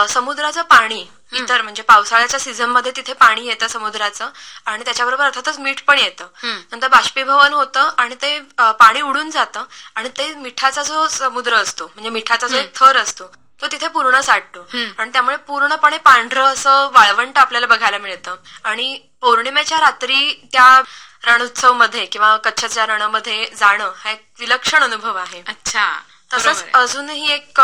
समुद्राचं 0.08 0.62
पाणी 0.62 1.04
इतर 1.32 1.62
म्हणजे 1.62 1.82
पावसाळ्याच्या 1.82 2.38
सीझनमध्ये 2.40 2.92
तिथे 2.96 3.12
पाणी 3.12 3.46
येतं 3.46 3.68
समुद्राचं 3.68 4.30
आणि 4.66 4.84
त्याच्याबरोबर 4.84 5.24
अर्थातच 5.24 5.58
मीठ 5.58 5.80
पण 5.86 5.98
येतं. 5.98 6.26
नंतर 6.72 6.88
बाष्पीभवन 6.88 7.52
होतं 7.54 7.90
आणि 7.98 8.14
ते 8.22 8.38
पाणी 8.58 9.00
उडून 9.00 9.30
जातं 9.30 9.64
आणि 9.94 10.08
ते 10.18 10.32
मिठाचा 10.34 10.82
जो 10.82 11.06
समुद्र 11.10 11.54
असतो 11.56 11.86
म्हणजे 11.86 12.10
मिठाचा 12.10 12.46
जो 12.48 12.56
एक 12.56 12.74
थर 12.76 12.96
असतो 12.96 13.30
तो 13.62 13.66
तिथे 13.72 13.88
पूर्ण 13.88 14.20
साठतो. 14.20 14.60
आणि 14.98 15.10
त्यामुळे 15.12 15.36
पूर्णपणे 15.48 15.98
पांढरं 16.04 16.44
असं 16.44 16.88
वाळवंट 16.92 17.38
आपल्याला 17.38 17.66
बघायला 17.66 17.98
मिळतं. 17.98 18.36
आणि 18.64 18.98
पौर्णिमेच्या 19.20 19.78
रात्री 19.80 20.32
त्या 20.52 20.80
रणोत्सवमध्ये 21.24 22.04
किंवा 22.06 22.36
कच्छच्या 22.44 22.86
रणामध्ये 22.86 23.44
जाणं 23.58 23.92
हा 23.96 24.10
एक 24.10 24.24
विलक्षण 24.40 24.82
अनुभव 24.82 25.16
आहे. 25.16 25.42
अच्छा. 25.48 25.92
तसंच. 26.30 26.64
अजूनही 26.74 27.30
एक 27.32 27.60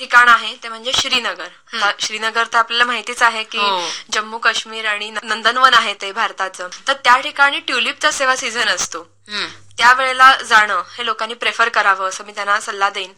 ठिकाण 0.00 0.28
आहे 0.28 0.54
ते 0.62 0.68
म्हणजे 0.68 0.92
श्रीनगर. 0.94 1.48
श्रीनगर 2.00 2.44
तर 2.52 2.58
आपल्याला 2.58 2.84
माहितीच 2.84 3.22
आहे 3.22 3.42
की 3.44 3.58
हो. 3.58 3.80
जम्मू 4.12 4.38
काश्मीर 4.38 4.86
आणि 4.86 5.10
नंदनवन 5.22 5.74
आहे 5.74 5.94
ते 6.00 6.12
भारताचं. 6.12 6.68
तर 6.88 6.92
त्या 7.04 7.18
ठिकाणी 7.20 7.60
ट्युलिपचा 7.60 8.10
सेवा 8.10 8.36
सीझन 8.36 8.68
असतो. 8.68 9.02
त्यावेळेला 9.78 10.34
जाणं 10.42 10.82
हे 10.96 11.06
लोकांनी 11.06 11.34
प्रेफर 11.34 11.68
करावं 11.68 12.08
असं 12.08 12.24
मी 12.24 12.32
त्यांना 12.34 12.58
सल्ला 12.60 12.90
देईन. 12.90 13.12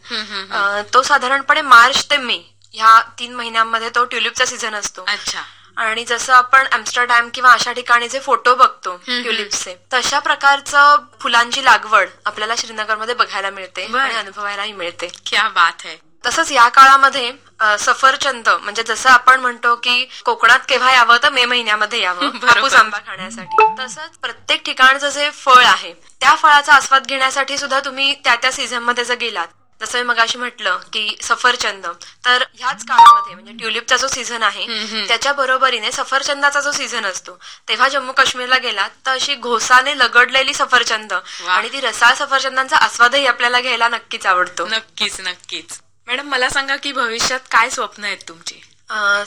तो 0.93 1.01
साधारणपणे 1.03 1.61
मार्च 1.61 2.05
ते 2.09 2.17
मे 2.17 2.37
ह्या 2.73 3.01
तीन 3.19 3.33
महिन्यांमध्ये 3.35 3.89
तो 3.95 4.03
ट्युलिपचा 4.05 4.45
सीझन 4.45 4.75
असतो. 4.75 5.03
अच्छा. 5.07 5.41
आणि 5.77 6.03
जसं 6.05 6.33
आपण 6.33 6.67
एम्स्टरडॅम 6.73 7.29
किंवा 7.33 7.51
अशा 7.51 7.71
ठिकाणी 7.73 8.07
जे 8.09 8.19
फोटो 8.19 8.53
बघतो 8.55 8.95
ट्युलिप्सचे 8.97 9.75
तशा 9.93 10.19
प्रकारचं 10.19 11.05
फुलांची 11.21 11.63
लागवड 11.65 12.09
आपल्याला 12.25 12.55
श्रीनगरमध्ये 12.57 13.15
बघायला 13.15 13.49
मिळते. 13.49 13.85
आणि 13.93 14.15
अनुभवायलाही 14.15 14.73
मिळते. 14.73 15.07
क्या 15.25 15.47
बात 15.49 15.85
है 15.85 15.95
तसंच 16.23 16.51
या 16.51 16.67
काळामध्ये 16.69 17.31
सफरचंद 17.79 18.49
म्हणजे 18.49 18.83
जसं 18.83 19.09
आपण 19.09 19.39
म्हणतो 19.39 19.75
की 19.75 20.05
कोकणात 20.25 20.59
केव्हा 20.69 20.91
यावं 20.91 21.17
तर 21.23 21.29
मे 21.29 21.45
महिन्यामध्ये 21.45 21.99
यावं. 22.01 22.29
हापूस 22.43 22.73
आंबा 22.73 22.97
खाण्यासाठी. 22.97 23.65
तसंच 23.79 24.17
प्रत्येक 24.17 24.63
ठिकाणचं 24.65 25.09
जे 25.09 25.29
फळ 25.29 25.63
आहे 25.65 25.93
त्या 25.93 26.35
फळाचा 26.35 26.73
आस्वाद 26.73 27.07
घेण्यासाठी 27.07 27.57
सुद्धा 27.57 27.79
तुम्ही 27.79 28.13
त्या 28.23 28.35
त्या 28.35 28.51
सीझनमध्ये 28.51 29.05
जर 29.05 29.15
गेलात 29.15 29.47
जसं 29.81 29.97
मी 29.97 30.03
मगाशी 30.03 30.37
म्हटलं 30.37 30.77
की 30.93 31.17
सफरचंद 31.21 31.85
तर 32.25 32.43
ह्याच 32.53 32.85
काळामध्ये 32.85 33.33
म्हणजे 33.33 33.53
ट्युलिपचा 33.53 33.97
जो 33.97 34.07
सीझन 34.07 34.43
आहे 34.43 34.65
त्याच्या 35.07 35.33
बरोबरीने 35.33 35.91
सफरचंदाचा 35.91 36.61
जो 36.61 36.71
सीझन 36.71 37.05
असतो 37.05 37.37
तेव्हा 37.69 37.89
जम्मू 37.89 38.11
काश्मीरला 38.11 38.57
गेलात 38.57 38.89
तर 39.05 39.11
अशी 39.11 39.35
घोसाने 39.35 39.97
लगडलेली 39.97 40.53
सफरचंद 40.53 41.13
आणि 41.47 41.69
ती 41.73 41.79
रसाळ 41.79 42.13
सफरचंदांचा 42.13 42.77
आस्वादही 42.77 43.25
आपल्याला 43.25 43.61
घ्यायला 43.61 43.87
नक्कीच 43.87 44.25
आवडतो. 44.25 44.67
नक्कीच 44.67 45.21
नक्कीच. 45.21 45.79
मॅडम 46.07 46.27
मला 46.29 46.49
सांगा 46.49 46.75
की 46.75 46.91
भविष्यात 46.91 47.39
काय 47.51 47.69
स्वप्न 47.69 48.03
आहेत 48.03 48.27
तुमची? 48.27 48.61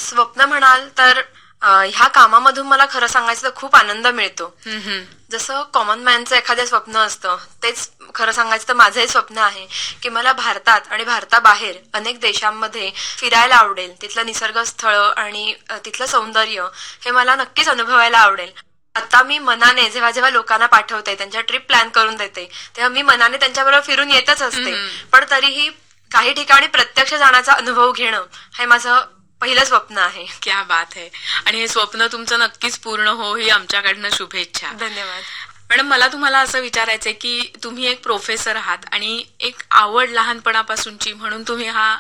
स्वप्न 0.00 0.44
म्हणाल 0.44 0.88
तर 0.98 1.20
ह्या 1.62 2.06
कामामधून 2.08 2.66
मला 2.66 2.84
खरं 2.90 3.06
सांगायचं 3.06 3.42
तर 3.42 3.50
खूप 3.56 3.76
आनंद 3.76 4.06
मिळतो. 4.06 4.46
जसं 5.30 5.62
कॉमन 5.74 6.02
मॅनचं 6.04 6.36
एखादं 6.36 6.66
स्वप्न 6.66 6.96
असतं 6.96 7.36
तेच 7.62 7.88
खरं 8.14 8.32
सांगायचं 8.32 8.68
तर 8.68 8.74
माझंही 8.74 9.06
स्वप्न 9.08 9.38
आहे 9.38 9.66
की 10.02 10.08
मला 10.08 10.32
भारतात 10.32 10.80
आणि 10.90 11.04
भारताबाहेर 11.04 11.76
अनेक 11.94 12.20
देशांमध्ये 12.20 12.90
फिरायला 13.18 13.56
आवडेल. 13.56 13.92
तिथलं 14.02 14.26
निसर्ग 14.26 14.62
स्थळ 14.64 14.96
आणि 15.16 15.54
तिथलं 15.84 16.06
सौंदर्य 16.06 16.68
हे 17.04 17.10
मला 17.10 17.36
नक्कीच 17.36 17.68
अनुभवायला 17.68 18.18
आवडेल. 18.18 18.52
आता 18.94 19.22
मी 19.22 19.38
मनाने 19.38 19.88
जेव्हा 19.90 20.10
जेव्हा 20.10 20.30
लोकांना 20.30 20.66
पाठवते 20.66 21.14
त्यांच्या 21.14 21.40
ट्रिप 21.40 21.66
प्लॅन 21.66 21.88
करून 21.88 22.14
देते 22.16 22.44
तेव्हा 22.76 22.88
मी 22.88 23.02
मनाने 23.02 23.36
त्यांच्याबरोबर 23.36 23.82
फिरून 23.86 24.10
येतच 24.10 24.42
असते. 24.42 24.74
पण 25.12 25.24
तरीही 25.30 25.68
काही 26.16 26.32
ठिकाणी 26.32 26.66
प्रत्यक्ष 26.66 27.14
जाण्याचा 27.14 27.52
अनुभव 27.52 27.90
घेणं 27.92 28.22
हे 28.58 28.66
माझं 28.66 29.00
पहिलं 29.40 29.64
स्वप्न 29.64 29.98
आहे. 29.98 30.24
क्या 30.42 30.62
बात 30.62 30.94
आहे 30.96 31.08
आणि 31.46 31.58
हे 31.58 31.66
स्वप्न 31.68 32.06
तुमचं 32.12 32.38
नक्कीच 32.38 32.78
पूर्ण 32.78 33.08
हो 33.08 33.34
ही 33.36 33.48
आमच्याकडनं 33.48 34.08
शुभेच्छा. 34.12 34.70
धन्यवाद. 34.72 35.22
मॅडम 35.70 35.86
मला 35.86 36.08
तुम्हाला 36.08 36.38
असं 36.38 36.60
विचारायचंय 36.60 37.12
की 37.12 37.52
तुम्ही 37.64 37.86
एक 37.86 38.02
प्रोफेसर 38.02 38.56
आहात 38.56 38.86
आणि 38.92 39.24
एक 39.40 39.62
आवड 39.70 40.10
लहानपणापासूनची 40.10 41.12
म्हणून 41.12 41.42
तुम्ही 41.42 41.68
हा 41.68 41.96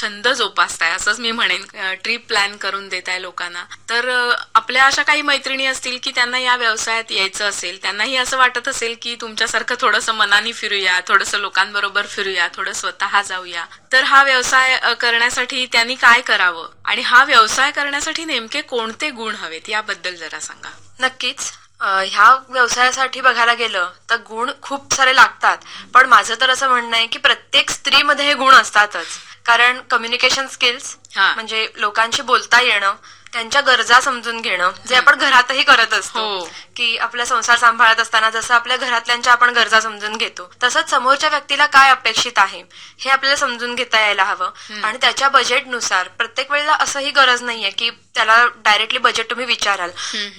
छंद 0.00 0.28
जोपासताय 0.28 0.90
असंच 0.92 1.18
मी 1.20 1.30
म्हणेन 1.32 1.64
ट्रिप 2.02 2.26
प्लॅन 2.28 2.56
करून 2.56 2.88
देताय 2.88 3.18
लोकांना. 3.18 3.64
तर 3.90 4.08
आपल्या 4.54 4.84
अशा 4.86 5.02
काही 5.02 5.22
मैत्रिणी 5.22 5.66
असतील 5.66 5.98
की 6.02 6.10
त्यांना 6.14 6.38
या 6.38 6.56
व्यवसायात 6.56 7.12
यायचं 7.12 7.48
असेल 7.48 7.82
त्यांनाही 7.82 8.16
असं 8.16 8.36
वाटत 8.38 8.68
असेल 8.68 8.94
की 9.02 9.14
तुमच्यासारखं 9.20 9.74
थोडंसं 9.80 10.14
मनाने 10.14 10.52
फिरूया 10.52 10.98
थोडंसं 11.08 11.38
लोकांबरोबर 11.38 12.06
फिरूया 12.06 12.48
थोडं 12.54 12.72
स्वतः 12.72 13.20
जाऊया. 13.22 13.64
तर 13.92 14.02
हा 14.04 14.22
व्यवसाय 14.22 14.78
करण्यासाठी 15.00 15.66
त्यांनी 15.72 15.94
काय 15.94 16.20
करावं? 16.20 16.68
आणि 16.84 17.02
हा 17.02 17.22
व्यवसाय 17.24 17.70
करण्यासाठी 17.70 18.24
नेमके 18.24 18.60
कोणते 18.62 19.10
गुण 19.10 19.34
हवेत? 19.34 19.68
याबद्दल 19.68 20.14
जरा 20.16 20.40
सांगा. 20.40 20.70
नक्कीच. 21.00 21.52
ह्या 21.80 22.30
व्यवसायासाठी 22.48 23.20
बघायला 23.20 23.52
गेलं 23.54 23.90
तर 24.10 24.16
गुण 24.28 24.50
खूप 24.62 24.94
सारे 24.94 25.14
लागतात. 25.16 25.58
पण 25.94 26.06
माझं 26.08 26.34
तर 26.40 26.50
असं 26.50 26.68
म्हणणं 26.68 26.96
आहे 26.96 27.06
की 27.06 27.18
प्रत्येक 27.18 27.70
स्त्रीमध्ये 27.70 28.26
हे 28.26 28.34
गुण 28.34 28.54
असतातच. 28.54 29.06
कारण 29.48 29.80
कम्युनिकेशन 29.90 30.46
स्किल्स 30.48 30.96
हा. 31.16 31.32
म्हणजे 31.34 31.66
लोकांशी 31.76 32.22
बोलता 32.24 32.60
येणं 32.62 32.94
त्यांच्या 33.32 33.60
गरजा 33.60 34.00
समजून 34.00 34.40
घेणं 34.40 34.70
जे 34.88 34.94
आपण 34.96 35.18
घरातही 35.18 35.62
करत 35.62 35.94
असतो 35.94 36.18
हो. 36.20 36.44
की 36.76 36.96
आपला 36.98 37.24
संसार 37.24 37.56
सांभाळत 37.58 38.00
असताना 38.00 38.30
जसं 38.30 38.54
आपल्या 38.54 38.76
घरातल्यांच्या 38.76 39.32
आपण 39.32 39.50
गरजा 39.54 39.80
समजून 39.80 40.16
घेतो 40.16 40.48
तसंच 40.62 40.90
समोरच्या 40.90 41.28
व्यक्तीला 41.30 41.66
काय 41.68 41.90
अपेक्षित 41.90 42.38
आहे 42.38 42.62
हे 43.00 43.10
आपल्याला 43.10 43.36
समजून 43.36 43.74
घेता 43.74 44.00
यायला 44.00 44.24
हवं 44.24 44.80
आणि 44.82 44.98
त्याच्या 45.00 45.28
बजेटनुसार 45.30 46.08
प्रत्येक 46.18 46.50
वेळेला 46.50 46.76
असंही 46.80 47.10
गरज 47.10 47.42
नाहीये 47.42 47.70
की 47.72 47.90
त्याला 48.18 48.46
डायरेक्टली 48.56 48.98
बजेट 48.98 49.30
तुम्ही 49.30 49.46
विचाराल. 49.46 49.90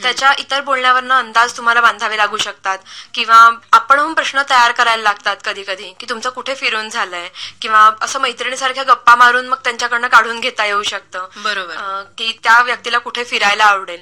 त्याच्या 0.01 0.33
इतर 0.39 0.61
बोलण्यावरनं 0.61 1.15
अंदाज 1.15 1.57
तुम्हाला 1.57 1.81
बांधावे 1.81 2.17
लागू 2.17 2.37
शकतात. 2.37 2.77
किंवा 3.13 3.37
आपणहून 3.73 4.13
प्रश्न 4.13 4.41
तयार 4.49 4.71
करायला 4.71 5.03
लागतात 5.03 5.37
कधी 5.45 5.63
कधी 5.63 5.93
की 5.99 6.05
तुमचं 6.09 6.29
कुठे 6.29 6.55
फिरून 6.55 6.89
झालंय? 6.89 7.29
किंवा 7.61 7.89
असं 8.01 8.19
मैत्रिणीसारख्या 8.21 8.83
गप्पा 8.83 9.15
मारून 9.15 9.47
मग 9.47 9.57
त्यांच्याकडनं 9.63 10.07
काढून 10.07 10.39
घेता 10.39 10.65
येऊ 10.65 10.83
शकतं. 10.83 11.27
बरोबर. 11.35 12.03
की 12.17 12.31
त्या 12.43 12.61
व्यक्तीला 12.61 12.97
कुठे 12.97 13.23
फिरायला 13.23 13.65
आवडेल. 13.65 14.01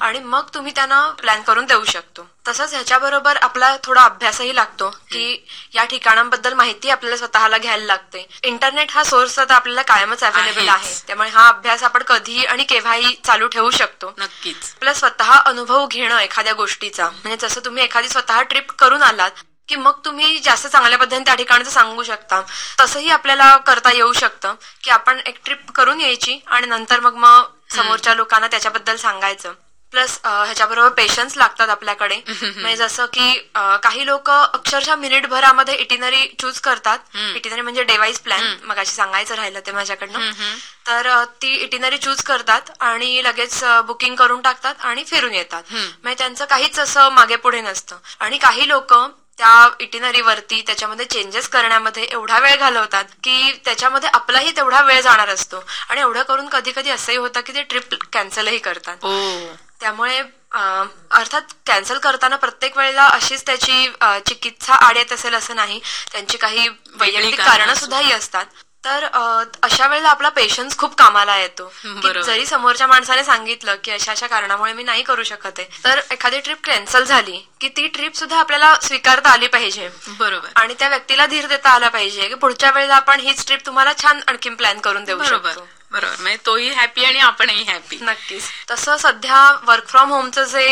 आणि 0.00 0.18
मग 0.18 0.48
तुम्ही 0.54 0.72
त्यांना 0.74 1.08
प्लॅन 1.10 1.42
करून 1.42 1.64
देऊ 1.64 1.84
शकतो. 1.84 2.30
तसंच 2.48 2.72
ह्याच्याबरोबर 2.74 3.36
आपला 3.36 3.76
थोडा 3.84 4.02
अभ्यासही 4.02 4.54
लागतो 4.56 4.90
की 4.90 5.46
या 5.74 5.84
ठिकाणांबद्दल 5.84 6.54
माहिती 6.54 6.90
आपल्याला 6.90 7.16
स्वतःला 7.16 7.58
घ्यायला 7.58 7.84
लागते. 7.84 8.26
इंटरनेट 8.42 8.90
हा 8.90 9.04
सोर्स 9.04 9.38
आता 9.38 9.54
आपल्याला 9.54 9.82
कायमच 9.82 10.24
अवेलेबल. 10.24 10.68
आहे. 10.68 10.94
त्यामुळे 11.06 11.28
हा 11.28 11.48
अभ्यास 11.48 11.82
आपण 11.82 12.02
कधी 12.02 12.44
आणि 12.44 12.64
केव्हाही 12.64 13.14
चालू 13.24 13.48
ठेवू 13.48 13.70
शकतो. 13.70 14.14
नक्कीच. 14.18 14.74
आपला 14.76 14.94
स्वतः 14.94 15.32
अनुभव 15.32 15.86
घेणं 15.86 16.18
एखाद्या 16.18 16.52
गोष्टीचा 16.52 17.10
म्हणजे 17.10 17.48
जसं 17.48 17.60
तुम्ही 17.64 17.84
एखादी 17.84 18.08
स्वतः 18.08 18.42
ट्रिप 18.42 18.70
करून 18.72 19.02
आलात 19.02 19.30
की 19.68 19.76
मग 19.76 19.92
तुम्ही 20.04 20.38
जास्त 20.38 20.66
चांगल्या 20.66 20.98
पद्धतीने 20.98 21.24
त्या 21.24 21.34
ठिकाणचं 21.34 21.70
सांगू 21.70 22.02
शकता. 22.02 22.42
तसंही 22.80 23.10
आपल्याला 23.10 23.56
करता 23.56 23.92
येऊ 23.92 24.12
शकतं 24.12 24.54
की 24.84 24.90
आपण 24.90 25.20
एक 25.26 25.38
ट्रिप 25.44 25.70
करून 25.70 26.00
यायची 26.00 26.40
आणि 26.46 26.66
नंतर 26.66 27.00
मग 27.00 27.14
मग 27.14 27.42
समोरच्या 27.74 28.14
लोकांना 28.14 28.46
त्याच्याबद्दल 28.46 28.96
सांगायचं. 28.96 29.52
प्लस 29.92 30.18
ह्याच्याबरोबर 30.24 30.88
पेशन्स 30.88 31.36
लागतात 31.36 31.68
आपल्याकडे. 31.68 32.14
म्हणजे 32.42 32.76
जसं 32.76 33.06
की 33.06 33.32
काही 33.82 34.06
लोक 34.06 34.30
अक्षरशः 34.30 34.94
मिनिटभरामध्ये 34.94 35.74
इटिनरी 35.74 36.26
चूज 36.40 36.58
करतात. 36.60 36.98
इटिनरी 37.36 37.60
म्हणजे 37.60 37.82
डेवाईस 37.82 38.18
प्लॅन 38.20 38.42
मग 38.64 38.82
सांगायचं 38.82 39.34
राहिलं 39.34 39.60
ते 39.66 39.72
माझ्याकडनं. 39.72 40.18
तर 40.86 41.24
ती 41.42 41.54
इटिनरी 41.54 41.98
चूज 41.98 42.22
करतात 42.22 42.70
आणि 42.80 43.22
लगेच 43.24 43.62
बुकिंग 43.86 44.14
करून 44.16 44.40
टाकतात 44.40 44.74
आणि 44.80 45.04
फिरून 45.04 45.34
येतात. 45.34 45.62
म्हणजे 45.72 46.18
त्यांचं 46.18 46.44
काहीच 46.44 46.78
असं 46.78 47.08
मागे 47.12 47.36
पुढे 47.36 47.60
नसतं. 47.60 47.96
आणि 48.20 48.38
काही 48.38 48.68
लोक 48.68 48.94
त्या 49.38 49.68
इटिनरी 49.80 50.20
वरती 50.20 50.60
त्याच्यामध्ये 50.66 51.04
चेंजेस 51.06 51.48
करण्यामध्ये 51.48 52.04
एवढा 52.04 52.38
वेळ 52.38 52.56
घालवतात 52.56 53.04
की 53.24 53.52
त्याच्यामध्ये 53.64 54.08
आपलाही 54.12 54.56
तेवढा 54.56 54.80
वेळ 54.82 55.00
जाणार 55.00 55.28
असतो. 55.28 55.62
आणि 55.88 56.00
एवढं 56.00 56.22
करून 56.22 56.48
कधी 56.48 56.72
कधी 56.72 56.90
असंही 56.90 57.18
होतं 57.18 57.40
की 57.40 57.54
ते 57.54 57.62
ट्रिप 57.62 57.94
कॅन्सलही 58.12 58.58
करतात. 58.58 58.96
त्यामुळे 59.80 60.18
अर्थात 60.52 61.52
कॅन्सल 61.66 61.98
करताना 61.98 62.36
प्रत्येक 62.36 62.76
वेळेला 62.78 63.06
अशीच 63.06 63.44
त्याची 63.46 63.88
चिकित्सा 64.26 64.74
आड 64.74 64.96
येत 64.96 65.12
असेल 65.12 65.34
असं 65.34 65.56
नाही. 65.56 65.80
त्यांची 66.12 66.36
काही 66.38 66.68
वैयक्तिक 66.68 67.40
कारणं 67.40 67.74
सुद्धाही 67.74 68.12
असतात. 68.12 68.44
तर 68.84 69.04
अशा 69.62 69.86
वेळेला 69.86 70.08
आपला 70.08 70.28
पेशन्स 70.28 70.76
खूप 70.78 70.94
कामाला 70.94 71.36
येतो. 71.36 71.70
जरी 72.22 72.46
समोरच्या 72.46 72.86
माणसाने 72.86 73.24
सांगितलं 73.24 73.76
की 73.84 73.90
अशा 73.90 74.12
अशा 74.12 74.26
कारणामुळे 74.26 74.72
मी 74.72 74.82
नाही 74.82 75.02
करू 75.02 75.22
शकत 75.22 75.58
आहे. 75.58 75.68
तर 75.84 76.00
एखादी 76.10 76.40
ट्रिप 76.40 76.64
कॅन्सल 76.64 77.04
झाली 77.04 77.36
की 77.60 77.68
ती 77.68 77.86
ट्रिप 77.88 78.16
सुद्धा 78.16 78.38
आपल्याला 78.38 78.74
स्वीकारता 78.82 79.30
आली 79.30 79.46
पाहिजे. 79.46 79.88
बरोबर. 80.08 80.48
आणि 80.56 80.74
त्या 80.78 80.88
व्यक्तीला 80.88 81.26
धीर 81.26 81.46
देता 81.46 81.70
आला 81.70 81.88
पाहिजे 81.88 82.28
की 82.28 82.34
पुढच्या 82.34 82.70
वेळेला 82.70 82.96
आपण 82.96 83.20
हीच 83.20 83.46
ट्रिप 83.46 83.66
तुम्हाला 83.66 83.92
छान 84.02 84.20
आणखी 84.26 84.50
प्लॅन 84.50 84.80
करून 84.80 85.04
देऊ 85.04 85.22
शकतो. 85.22 85.66
बरोबर. 85.92 86.20
म्हणजे 86.20 86.38
तोही 86.46 86.68
हॅपी 86.70 87.04
आणि 87.04 87.18
आपणही 87.18 87.62
हॅपी 87.64 87.98
नक्कीच. 88.02 88.48
तसं 88.70 88.96
सध्या 88.96 89.38
वर्क 89.66 89.86
फ्रॉम 89.88 90.10
होमचं 90.12 90.44
जे 90.44 90.64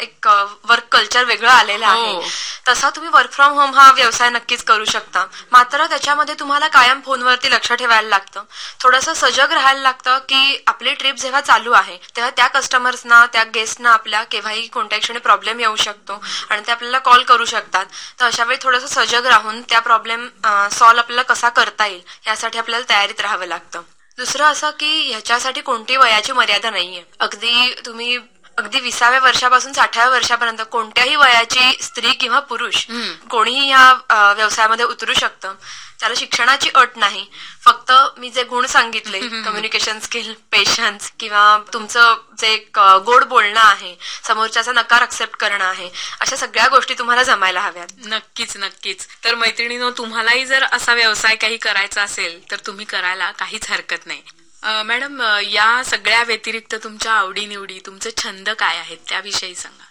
एक 0.00 0.28
वर्क 0.68 0.84
कल्चर 0.92 1.24
वेगळं 1.24 1.50
आलेलं 1.50 1.86
हो. 1.86 2.04
आहे 2.04 2.28
तसा 2.68 2.90
तुम्ही 2.90 3.10
वर्क 3.12 3.30
फ्रॉम 3.32 3.52
होम 3.58 3.74
हा 3.74 3.90
व्यवसाय 3.94 4.30
नक्कीच 4.30 4.62
करू 4.64 4.84
शकता. 4.84 5.24
मात्र 5.52 5.86
त्याच्यामध्ये 5.86 6.34
तुम्हाला 6.40 6.68
कायम 6.68 7.00
फोनवरती 7.06 7.50
लक्ष 7.50 7.72
ठेवायला 7.72 8.08
लागतं. 8.08 8.44
थोडंसं 8.80 9.14
सजग 9.14 9.52
राहायला 9.52 9.80
लागतं 9.80 10.18
की 10.28 10.62
आपली 10.66 10.94
ट्रिप 10.94 11.16
जेव्हा 11.16 11.40
चालू 11.40 11.72
आहे 11.72 11.96
तेव्हा 12.16 12.30
त्या 12.36 12.46
कस्टमर्सना 12.56 13.24
त्या 13.32 13.44
गेस्टना 13.54 13.90
आपल्या 13.92 14.22
केव्हाही 14.30 14.66
कोणत्या 14.68 14.98
क्षणी 15.00 15.18
प्रॉब्लेम 15.18 15.60
येऊ 15.60 15.76
शकतो 15.76 16.20
आणि 16.50 16.62
ते 16.66 16.72
आपल्याला 16.72 16.98
कॉल 17.00 17.22
करू 17.24 17.44
शकतात. 17.44 17.84
तर 18.20 18.24
अशा 18.26 18.44
वेळी 18.44 18.58
थोडंसं 18.62 18.86
सजग 18.94 19.26
राहून 19.26 19.60
त्या 19.62 19.80
प्रॉब्लेम 19.80 20.28
सॉल्व्ह 20.72 21.02
आपल्याला 21.02 21.22
कसा 21.24 21.48
करता 21.50 21.86
येईल 21.86 22.02
यासाठी 22.26 22.58
आपल्याला 22.58 22.84
तयारीत 22.90 23.20
राहावं 23.20 23.46
लागतं. 23.46 23.82
दुसरं 24.18 24.44
असं 24.44 24.70
की 24.70 25.10
ह्याच्यासाठी 25.10 25.60
कोणती 25.60 25.96
वयाची 25.96 26.32
मर्यादा 26.32 26.70
नाहीये. 26.70 27.02
अगदी 27.20 27.74
तुम्ही 27.86 28.18
अगदी 28.58 28.80
विसाव्या 28.80 29.18
वर्षापासून 29.20 29.72
साठाव्या 29.72 30.10
वर्षापर्यंत 30.10 30.58
कोणत्याही 30.70 31.16
वयाची 31.16 31.72
स्त्री 31.82 32.12
किंवा 32.12 32.38
पुरुष 32.40 32.86
कोणीही 33.30 33.68
या 33.68 33.88
अ, 34.10 34.32
व्यवसायामध्ये 34.32 34.84
उतरू 34.84 35.12
शकतं. 35.14 35.54
त्याला 36.00 36.14
शिक्षणाची 36.18 36.70
अट 36.74 36.96
नाही. 36.96 37.26
फक्त 37.64 37.92
मी 38.18 38.30
जे 38.30 38.42
गुण 38.44 38.66
सांगितले 38.66 39.18
कम्युनिकेशन 39.44 39.98
स्किल 39.98 40.32
पेशन्स 40.52 41.12
किंवा 41.20 41.58
तुमचं 41.72 42.14
जे 42.38 42.56
गोड 42.76 43.24
बोलणं 43.24 43.60
आहे 43.60 43.96
समोरच्याचा 44.26 44.72
नकार 44.72 45.02
एक्सेप्ट 45.02 45.36
करणं 45.36 45.64
आहे 45.64 45.90
अशा 46.20 46.36
सगळ्या 46.36 46.68
गोष्टी 46.68 46.94
तुम्हाला 46.94 47.22
जमायला 47.22 47.60
हव्यात. 47.60 47.86
नक्कीच 48.06 48.56
नक्कीच. 48.56 49.06
तर 49.24 49.34
मैत्रिणीनो 49.34 49.90
तुम्हालाही 49.90 50.46
जर 50.46 50.64
असा 50.72 50.94
व्यवसाय 50.94 51.36
काही 51.36 51.56
करायचा 51.56 52.02
असेल 52.02 52.50
तर 52.50 52.56
तुम्ही 52.66 52.84
करायला 52.84 53.30
काहीच 53.30 53.70
हरकत 53.70 54.06
नाही. 54.06 54.22
मॅडम 54.62 55.20
या 55.42 55.82
सगळ्या 55.86 56.22
व्यतिरिक्त 56.22 56.74
तुमच्या 56.84 57.12
आवडीनिवडी 57.12 57.78
तुमचे 57.86 58.10
छंद 58.16 58.48
काय 58.50 58.76
आहेत 58.78 58.98
त्याविषयी 59.08 59.54
सांगा. 59.54 59.84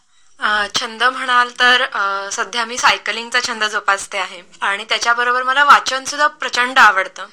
छंद 0.75 1.03
म्हणाल 1.03 1.49
तर 1.59 1.85
सध्या 2.33 2.65
मी 2.65 2.77
सायकलिंगचा 2.77 3.39
छंद 3.47 3.63
जोपासते 3.63 4.17
आहे. 4.17 4.41
आणि 4.61 4.85
त्याच्याबरोबर 4.89 5.43
मला 5.43 5.63
वाचन 5.63 6.03
सुद्धा 6.05 6.27
प्रचंड 6.27 6.79
आवडतं. 6.79 7.25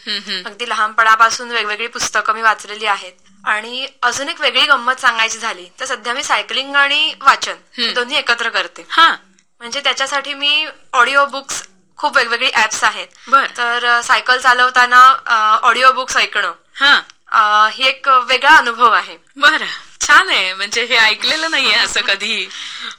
अगदी 0.47 0.69
लहानपणापासून 0.69 1.51
वेगवेगळी 1.51 1.87
पुस्तकं 1.87 2.35
मी 2.35 2.43
वाचलेली 2.43 2.87
आहेत. 2.87 3.13
आणि 3.45 3.87
अजून 4.03 4.29
एक 4.29 4.41
वेगळी 4.41 4.65
गंमत 4.67 5.01
सांगायची 5.01 5.39
झाली 5.39 5.69
तर 5.81 5.85
सध्या 5.85 6.13
मी 6.15 6.23
सायकलिंग 6.23 6.75
आणि 6.77 7.15
वाचन 7.21 7.55
दोन्ही 7.95 8.17
एकत्र 8.17 8.49
करते. 8.49 8.85
म्हणजे 9.61 9.81
त्याच्यासाठी 9.81 10.35
मी 10.35 10.67
ऑडिओ 10.93 11.25
बुक्स 11.27 11.63
खूप 11.99 12.17
वेगवेगळी 12.17 12.51
ऍप्स 12.55 12.83
आहेत. 12.85 13.07
तर 13.57 14.01
सायकल 14.05 14.39
चालवताना 14.39 15.01
ऑडिओ 15.63 15.93
बुक्स 15.93 16.17
ऐकणं. 16.17 16.53
हा 17.33 17.71
एक 17.79 18.09
वेगळा 18.09 18.57
अनुभव 18.57 18.91
आहे. 18.93 19.17
बर. 19.37 19.65
छान 20.01 20.29
आहे. 20.31 20.55
म्हणजे 20.55 20.85
हे 20.85 20.97
ऐकलेलं 20.97 21.51
नाहीये 21.51 21.75
असं 21.75 22.01
कधी 22.01 22.49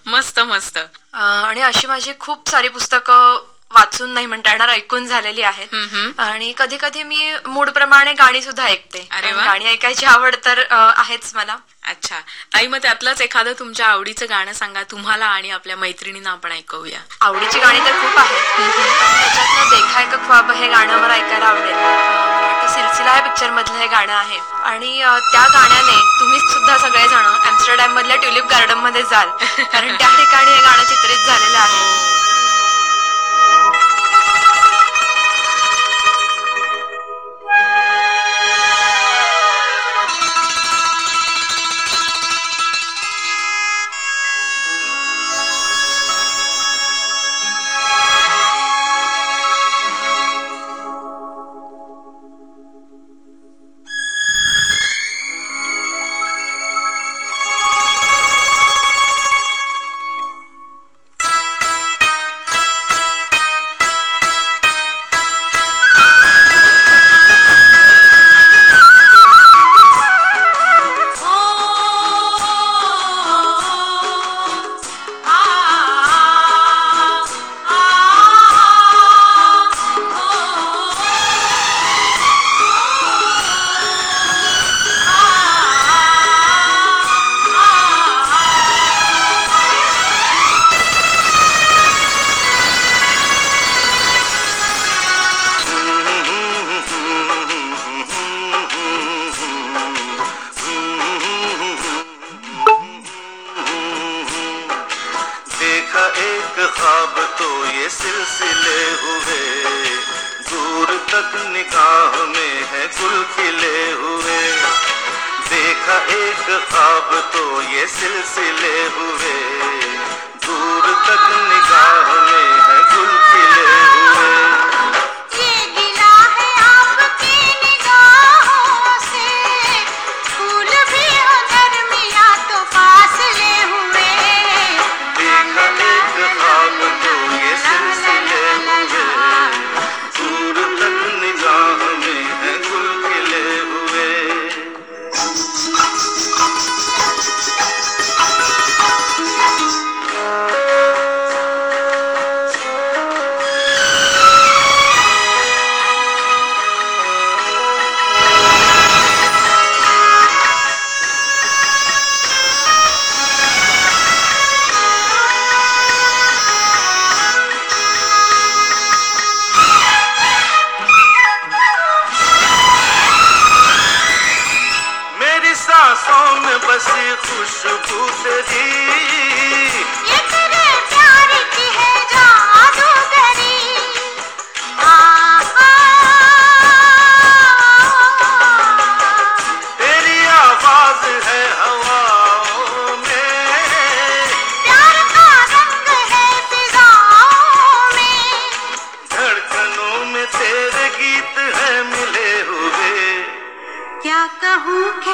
मस्त 0.05 0.39
मस्त. 0.39 0.77
आणि 1.13 1.61
अशी 1.61 1.87
माझी 1.87 2.13
खूप 2.19 2.49
सारी 2.49 2.67
पुस्तकं 2.67 3.52
वाचून 3.73 4.09
नाही 4.13 4.25
म्हणता 4.25 4.51
येणार 4.51 4.69
ऐकून 4.69 5.05
झालेली 5.07 5.41
आहेत. 5.41 5.67
आणि 6.19 6.53
कधी 6.57 6.77
कधी 6.81 7.03
मी 7.03 7.33
मूड 7.45 7.69
प्रमाणे 7.69 8.13
गाणी 8.13 8.41
सुद्धा 8.41 8.63
ऐकते. 8.63 9.07
अरे. 9.11 9.31
गाणी 9.31 9.65
ऐकायची 9.65 10.05
आवड 10.05 10.35
तर 10.45 10.63
आहेच 10.71 11.31
मला. 11.35 11.55
अच्छा. 11.87 12.19
ताई 12.53 12.67
मग 12.67 12.77
त्यातलंच 12.77 13.21
एखादं 13.21 13.53
तुमच्या 13.59 13.87
आवडीचं 13.87 14.25
गाणं 14.29 14.53
सांगा. 14.53 14.83
तुम्हाला 14.83 15.25
आणि 15.25 15.49
आपल्या 15.51 15.75
मैत्रिणींना 15.77 16.31
आपण 16.31 16.51
ऐकवूया. 16.51 16.99
आवडीची 17.21 17.59
गाणी 17.59 17.79
तर 17.79 17.99
खूप 18.01 18.19
आहेत. 18.19 19.69
देखा 19.69 20.01
एक 20.01 20.13
ख्वाब 20.27 20.51
हे 20.51 20.67
गाणं 20.67 20.97
मला 20.97 21.13
ऐकायला 21.13 21.45
आवडेल. 21.45 22.71
सिलसिला 22.73 23.13
या 23.15 23.21
पिक्चर 23.21 23.51
मधलं 23.51 23.77
हे 23.77 23.87
गाणं 23.87 24.13
आहे. 24.13 24.37
आणि 24.63 24.97
त्या 25.31 25.45
गाण्याने 25.53 25.99
तुम्ही 26.19 26.39
सुद्धा 26.39 26.77
सगळेजण 26.77 27.25
एम्स्टरडॅम 27.47 27.93
मधल्या 27.93 28.15
ट्युलिप 28.15 28.45
गार्डनमध्ये 28.45 29.03
जाल. 29.03 29.29
कारण 29.73 29.95
त्या 29.95 30.09
ठिकाणी 30.17 30.51
हे 30.51 30.61
गाणं 30.61 30.83
चित्रित 30.83 31.25
झालेलं 31.25 31.57
आहे. 31.57 32.21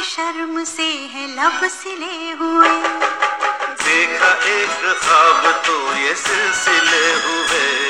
शर्म 0.03 0.63
से 0.63 0.87
है 1.13 1.25
लब 1.35 1.67
सिले 1.69 2.31
हुए। 2.31 2.69
देखा 3.83 4.31
एक 4.49 4.99
खाब 5.01 5.51
तो 5.65 5.77
ये 5.95 6.15
सिलसिले 6.15 7.05
हुए। 7.23 7.88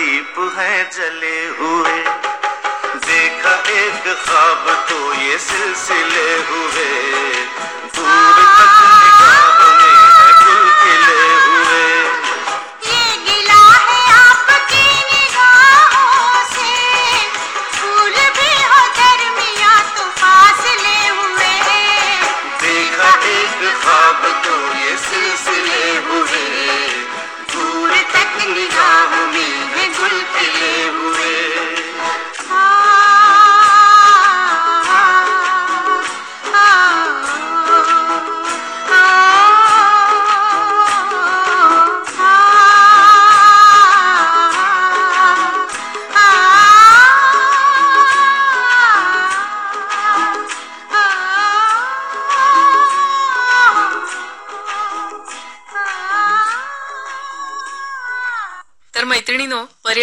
दीप 0.00 0.38
है 0.56 0.76
जले 0.90 1.39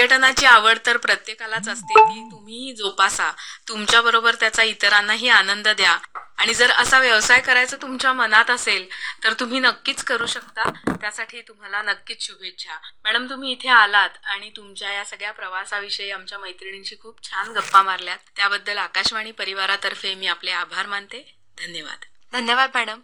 पर्यटनाची 0.07 0.45
आवड 0.45 0.77
तर 0.85 0.97
प्रत्येकालाच 0.97 1.67
असते 1.69 1.93
की 1.93 2.27
तुम्हीही 2.31 2.73
जोपासा. 2.73 3.31
तुमच्याबरोबर 3.67 4.35
त्याचा 4.35 4.63
इतरांनाही 4.63 5.29
आनंद 5.29 5.67
द्या. 5.67 5.97
आणि 6.37 6.53
जर 6.53 6.69
असा 6.71 6.99
व्यवसाय 6.99 7.39
करायचा 7.39 7.77
तुमच्या 7.81 8.13
मनात 8.13 8.49
असेल 8.49 8.87
तर 9.23 9.33
तुम्ही 9.33 9.59
नक्कीच 9.59 10.03
करू 10.03 10.25
शकता. 10.25 10.69
त्यासाठी 11.01 11.41
तुम्हाला 11.41 11.81
नक्कीच 11.81 12.25
शुभेच्छा. 12.27 12.77
मॅडम 13.05 13.25
तुम्ही 13.29 13.51
इथे 13.51 13.69
आलात 13.69 14.09
आणि 14.23 14.49
तुमच्या 14.49 14.93
या 14.93 15.05
सगळ्या 15.05 15.31
प्रवासाविषयी 15.31 16.11
आमच्या 16.11 16.39
मैत्रिणींशी 16.39 16.95
खूप 17.01 17.23
छान 17.23 17.47
गप्पा 17.47 17.81
मारल्यात. 17.81 18.17
त्याबद्दल 18.35 18.77
आकाशवाणी 18.77 19.31
परिवारातर्फे 19.31 20.15
मी 20.15 20.27
आपले 20.27 20.51
आभार 20.51 20.85
मानते. 20.85 21.35
धन्यवाद. 21.57 22.05
धन्यवाद 22.33 22.69
मॅडम. 22.75 22.99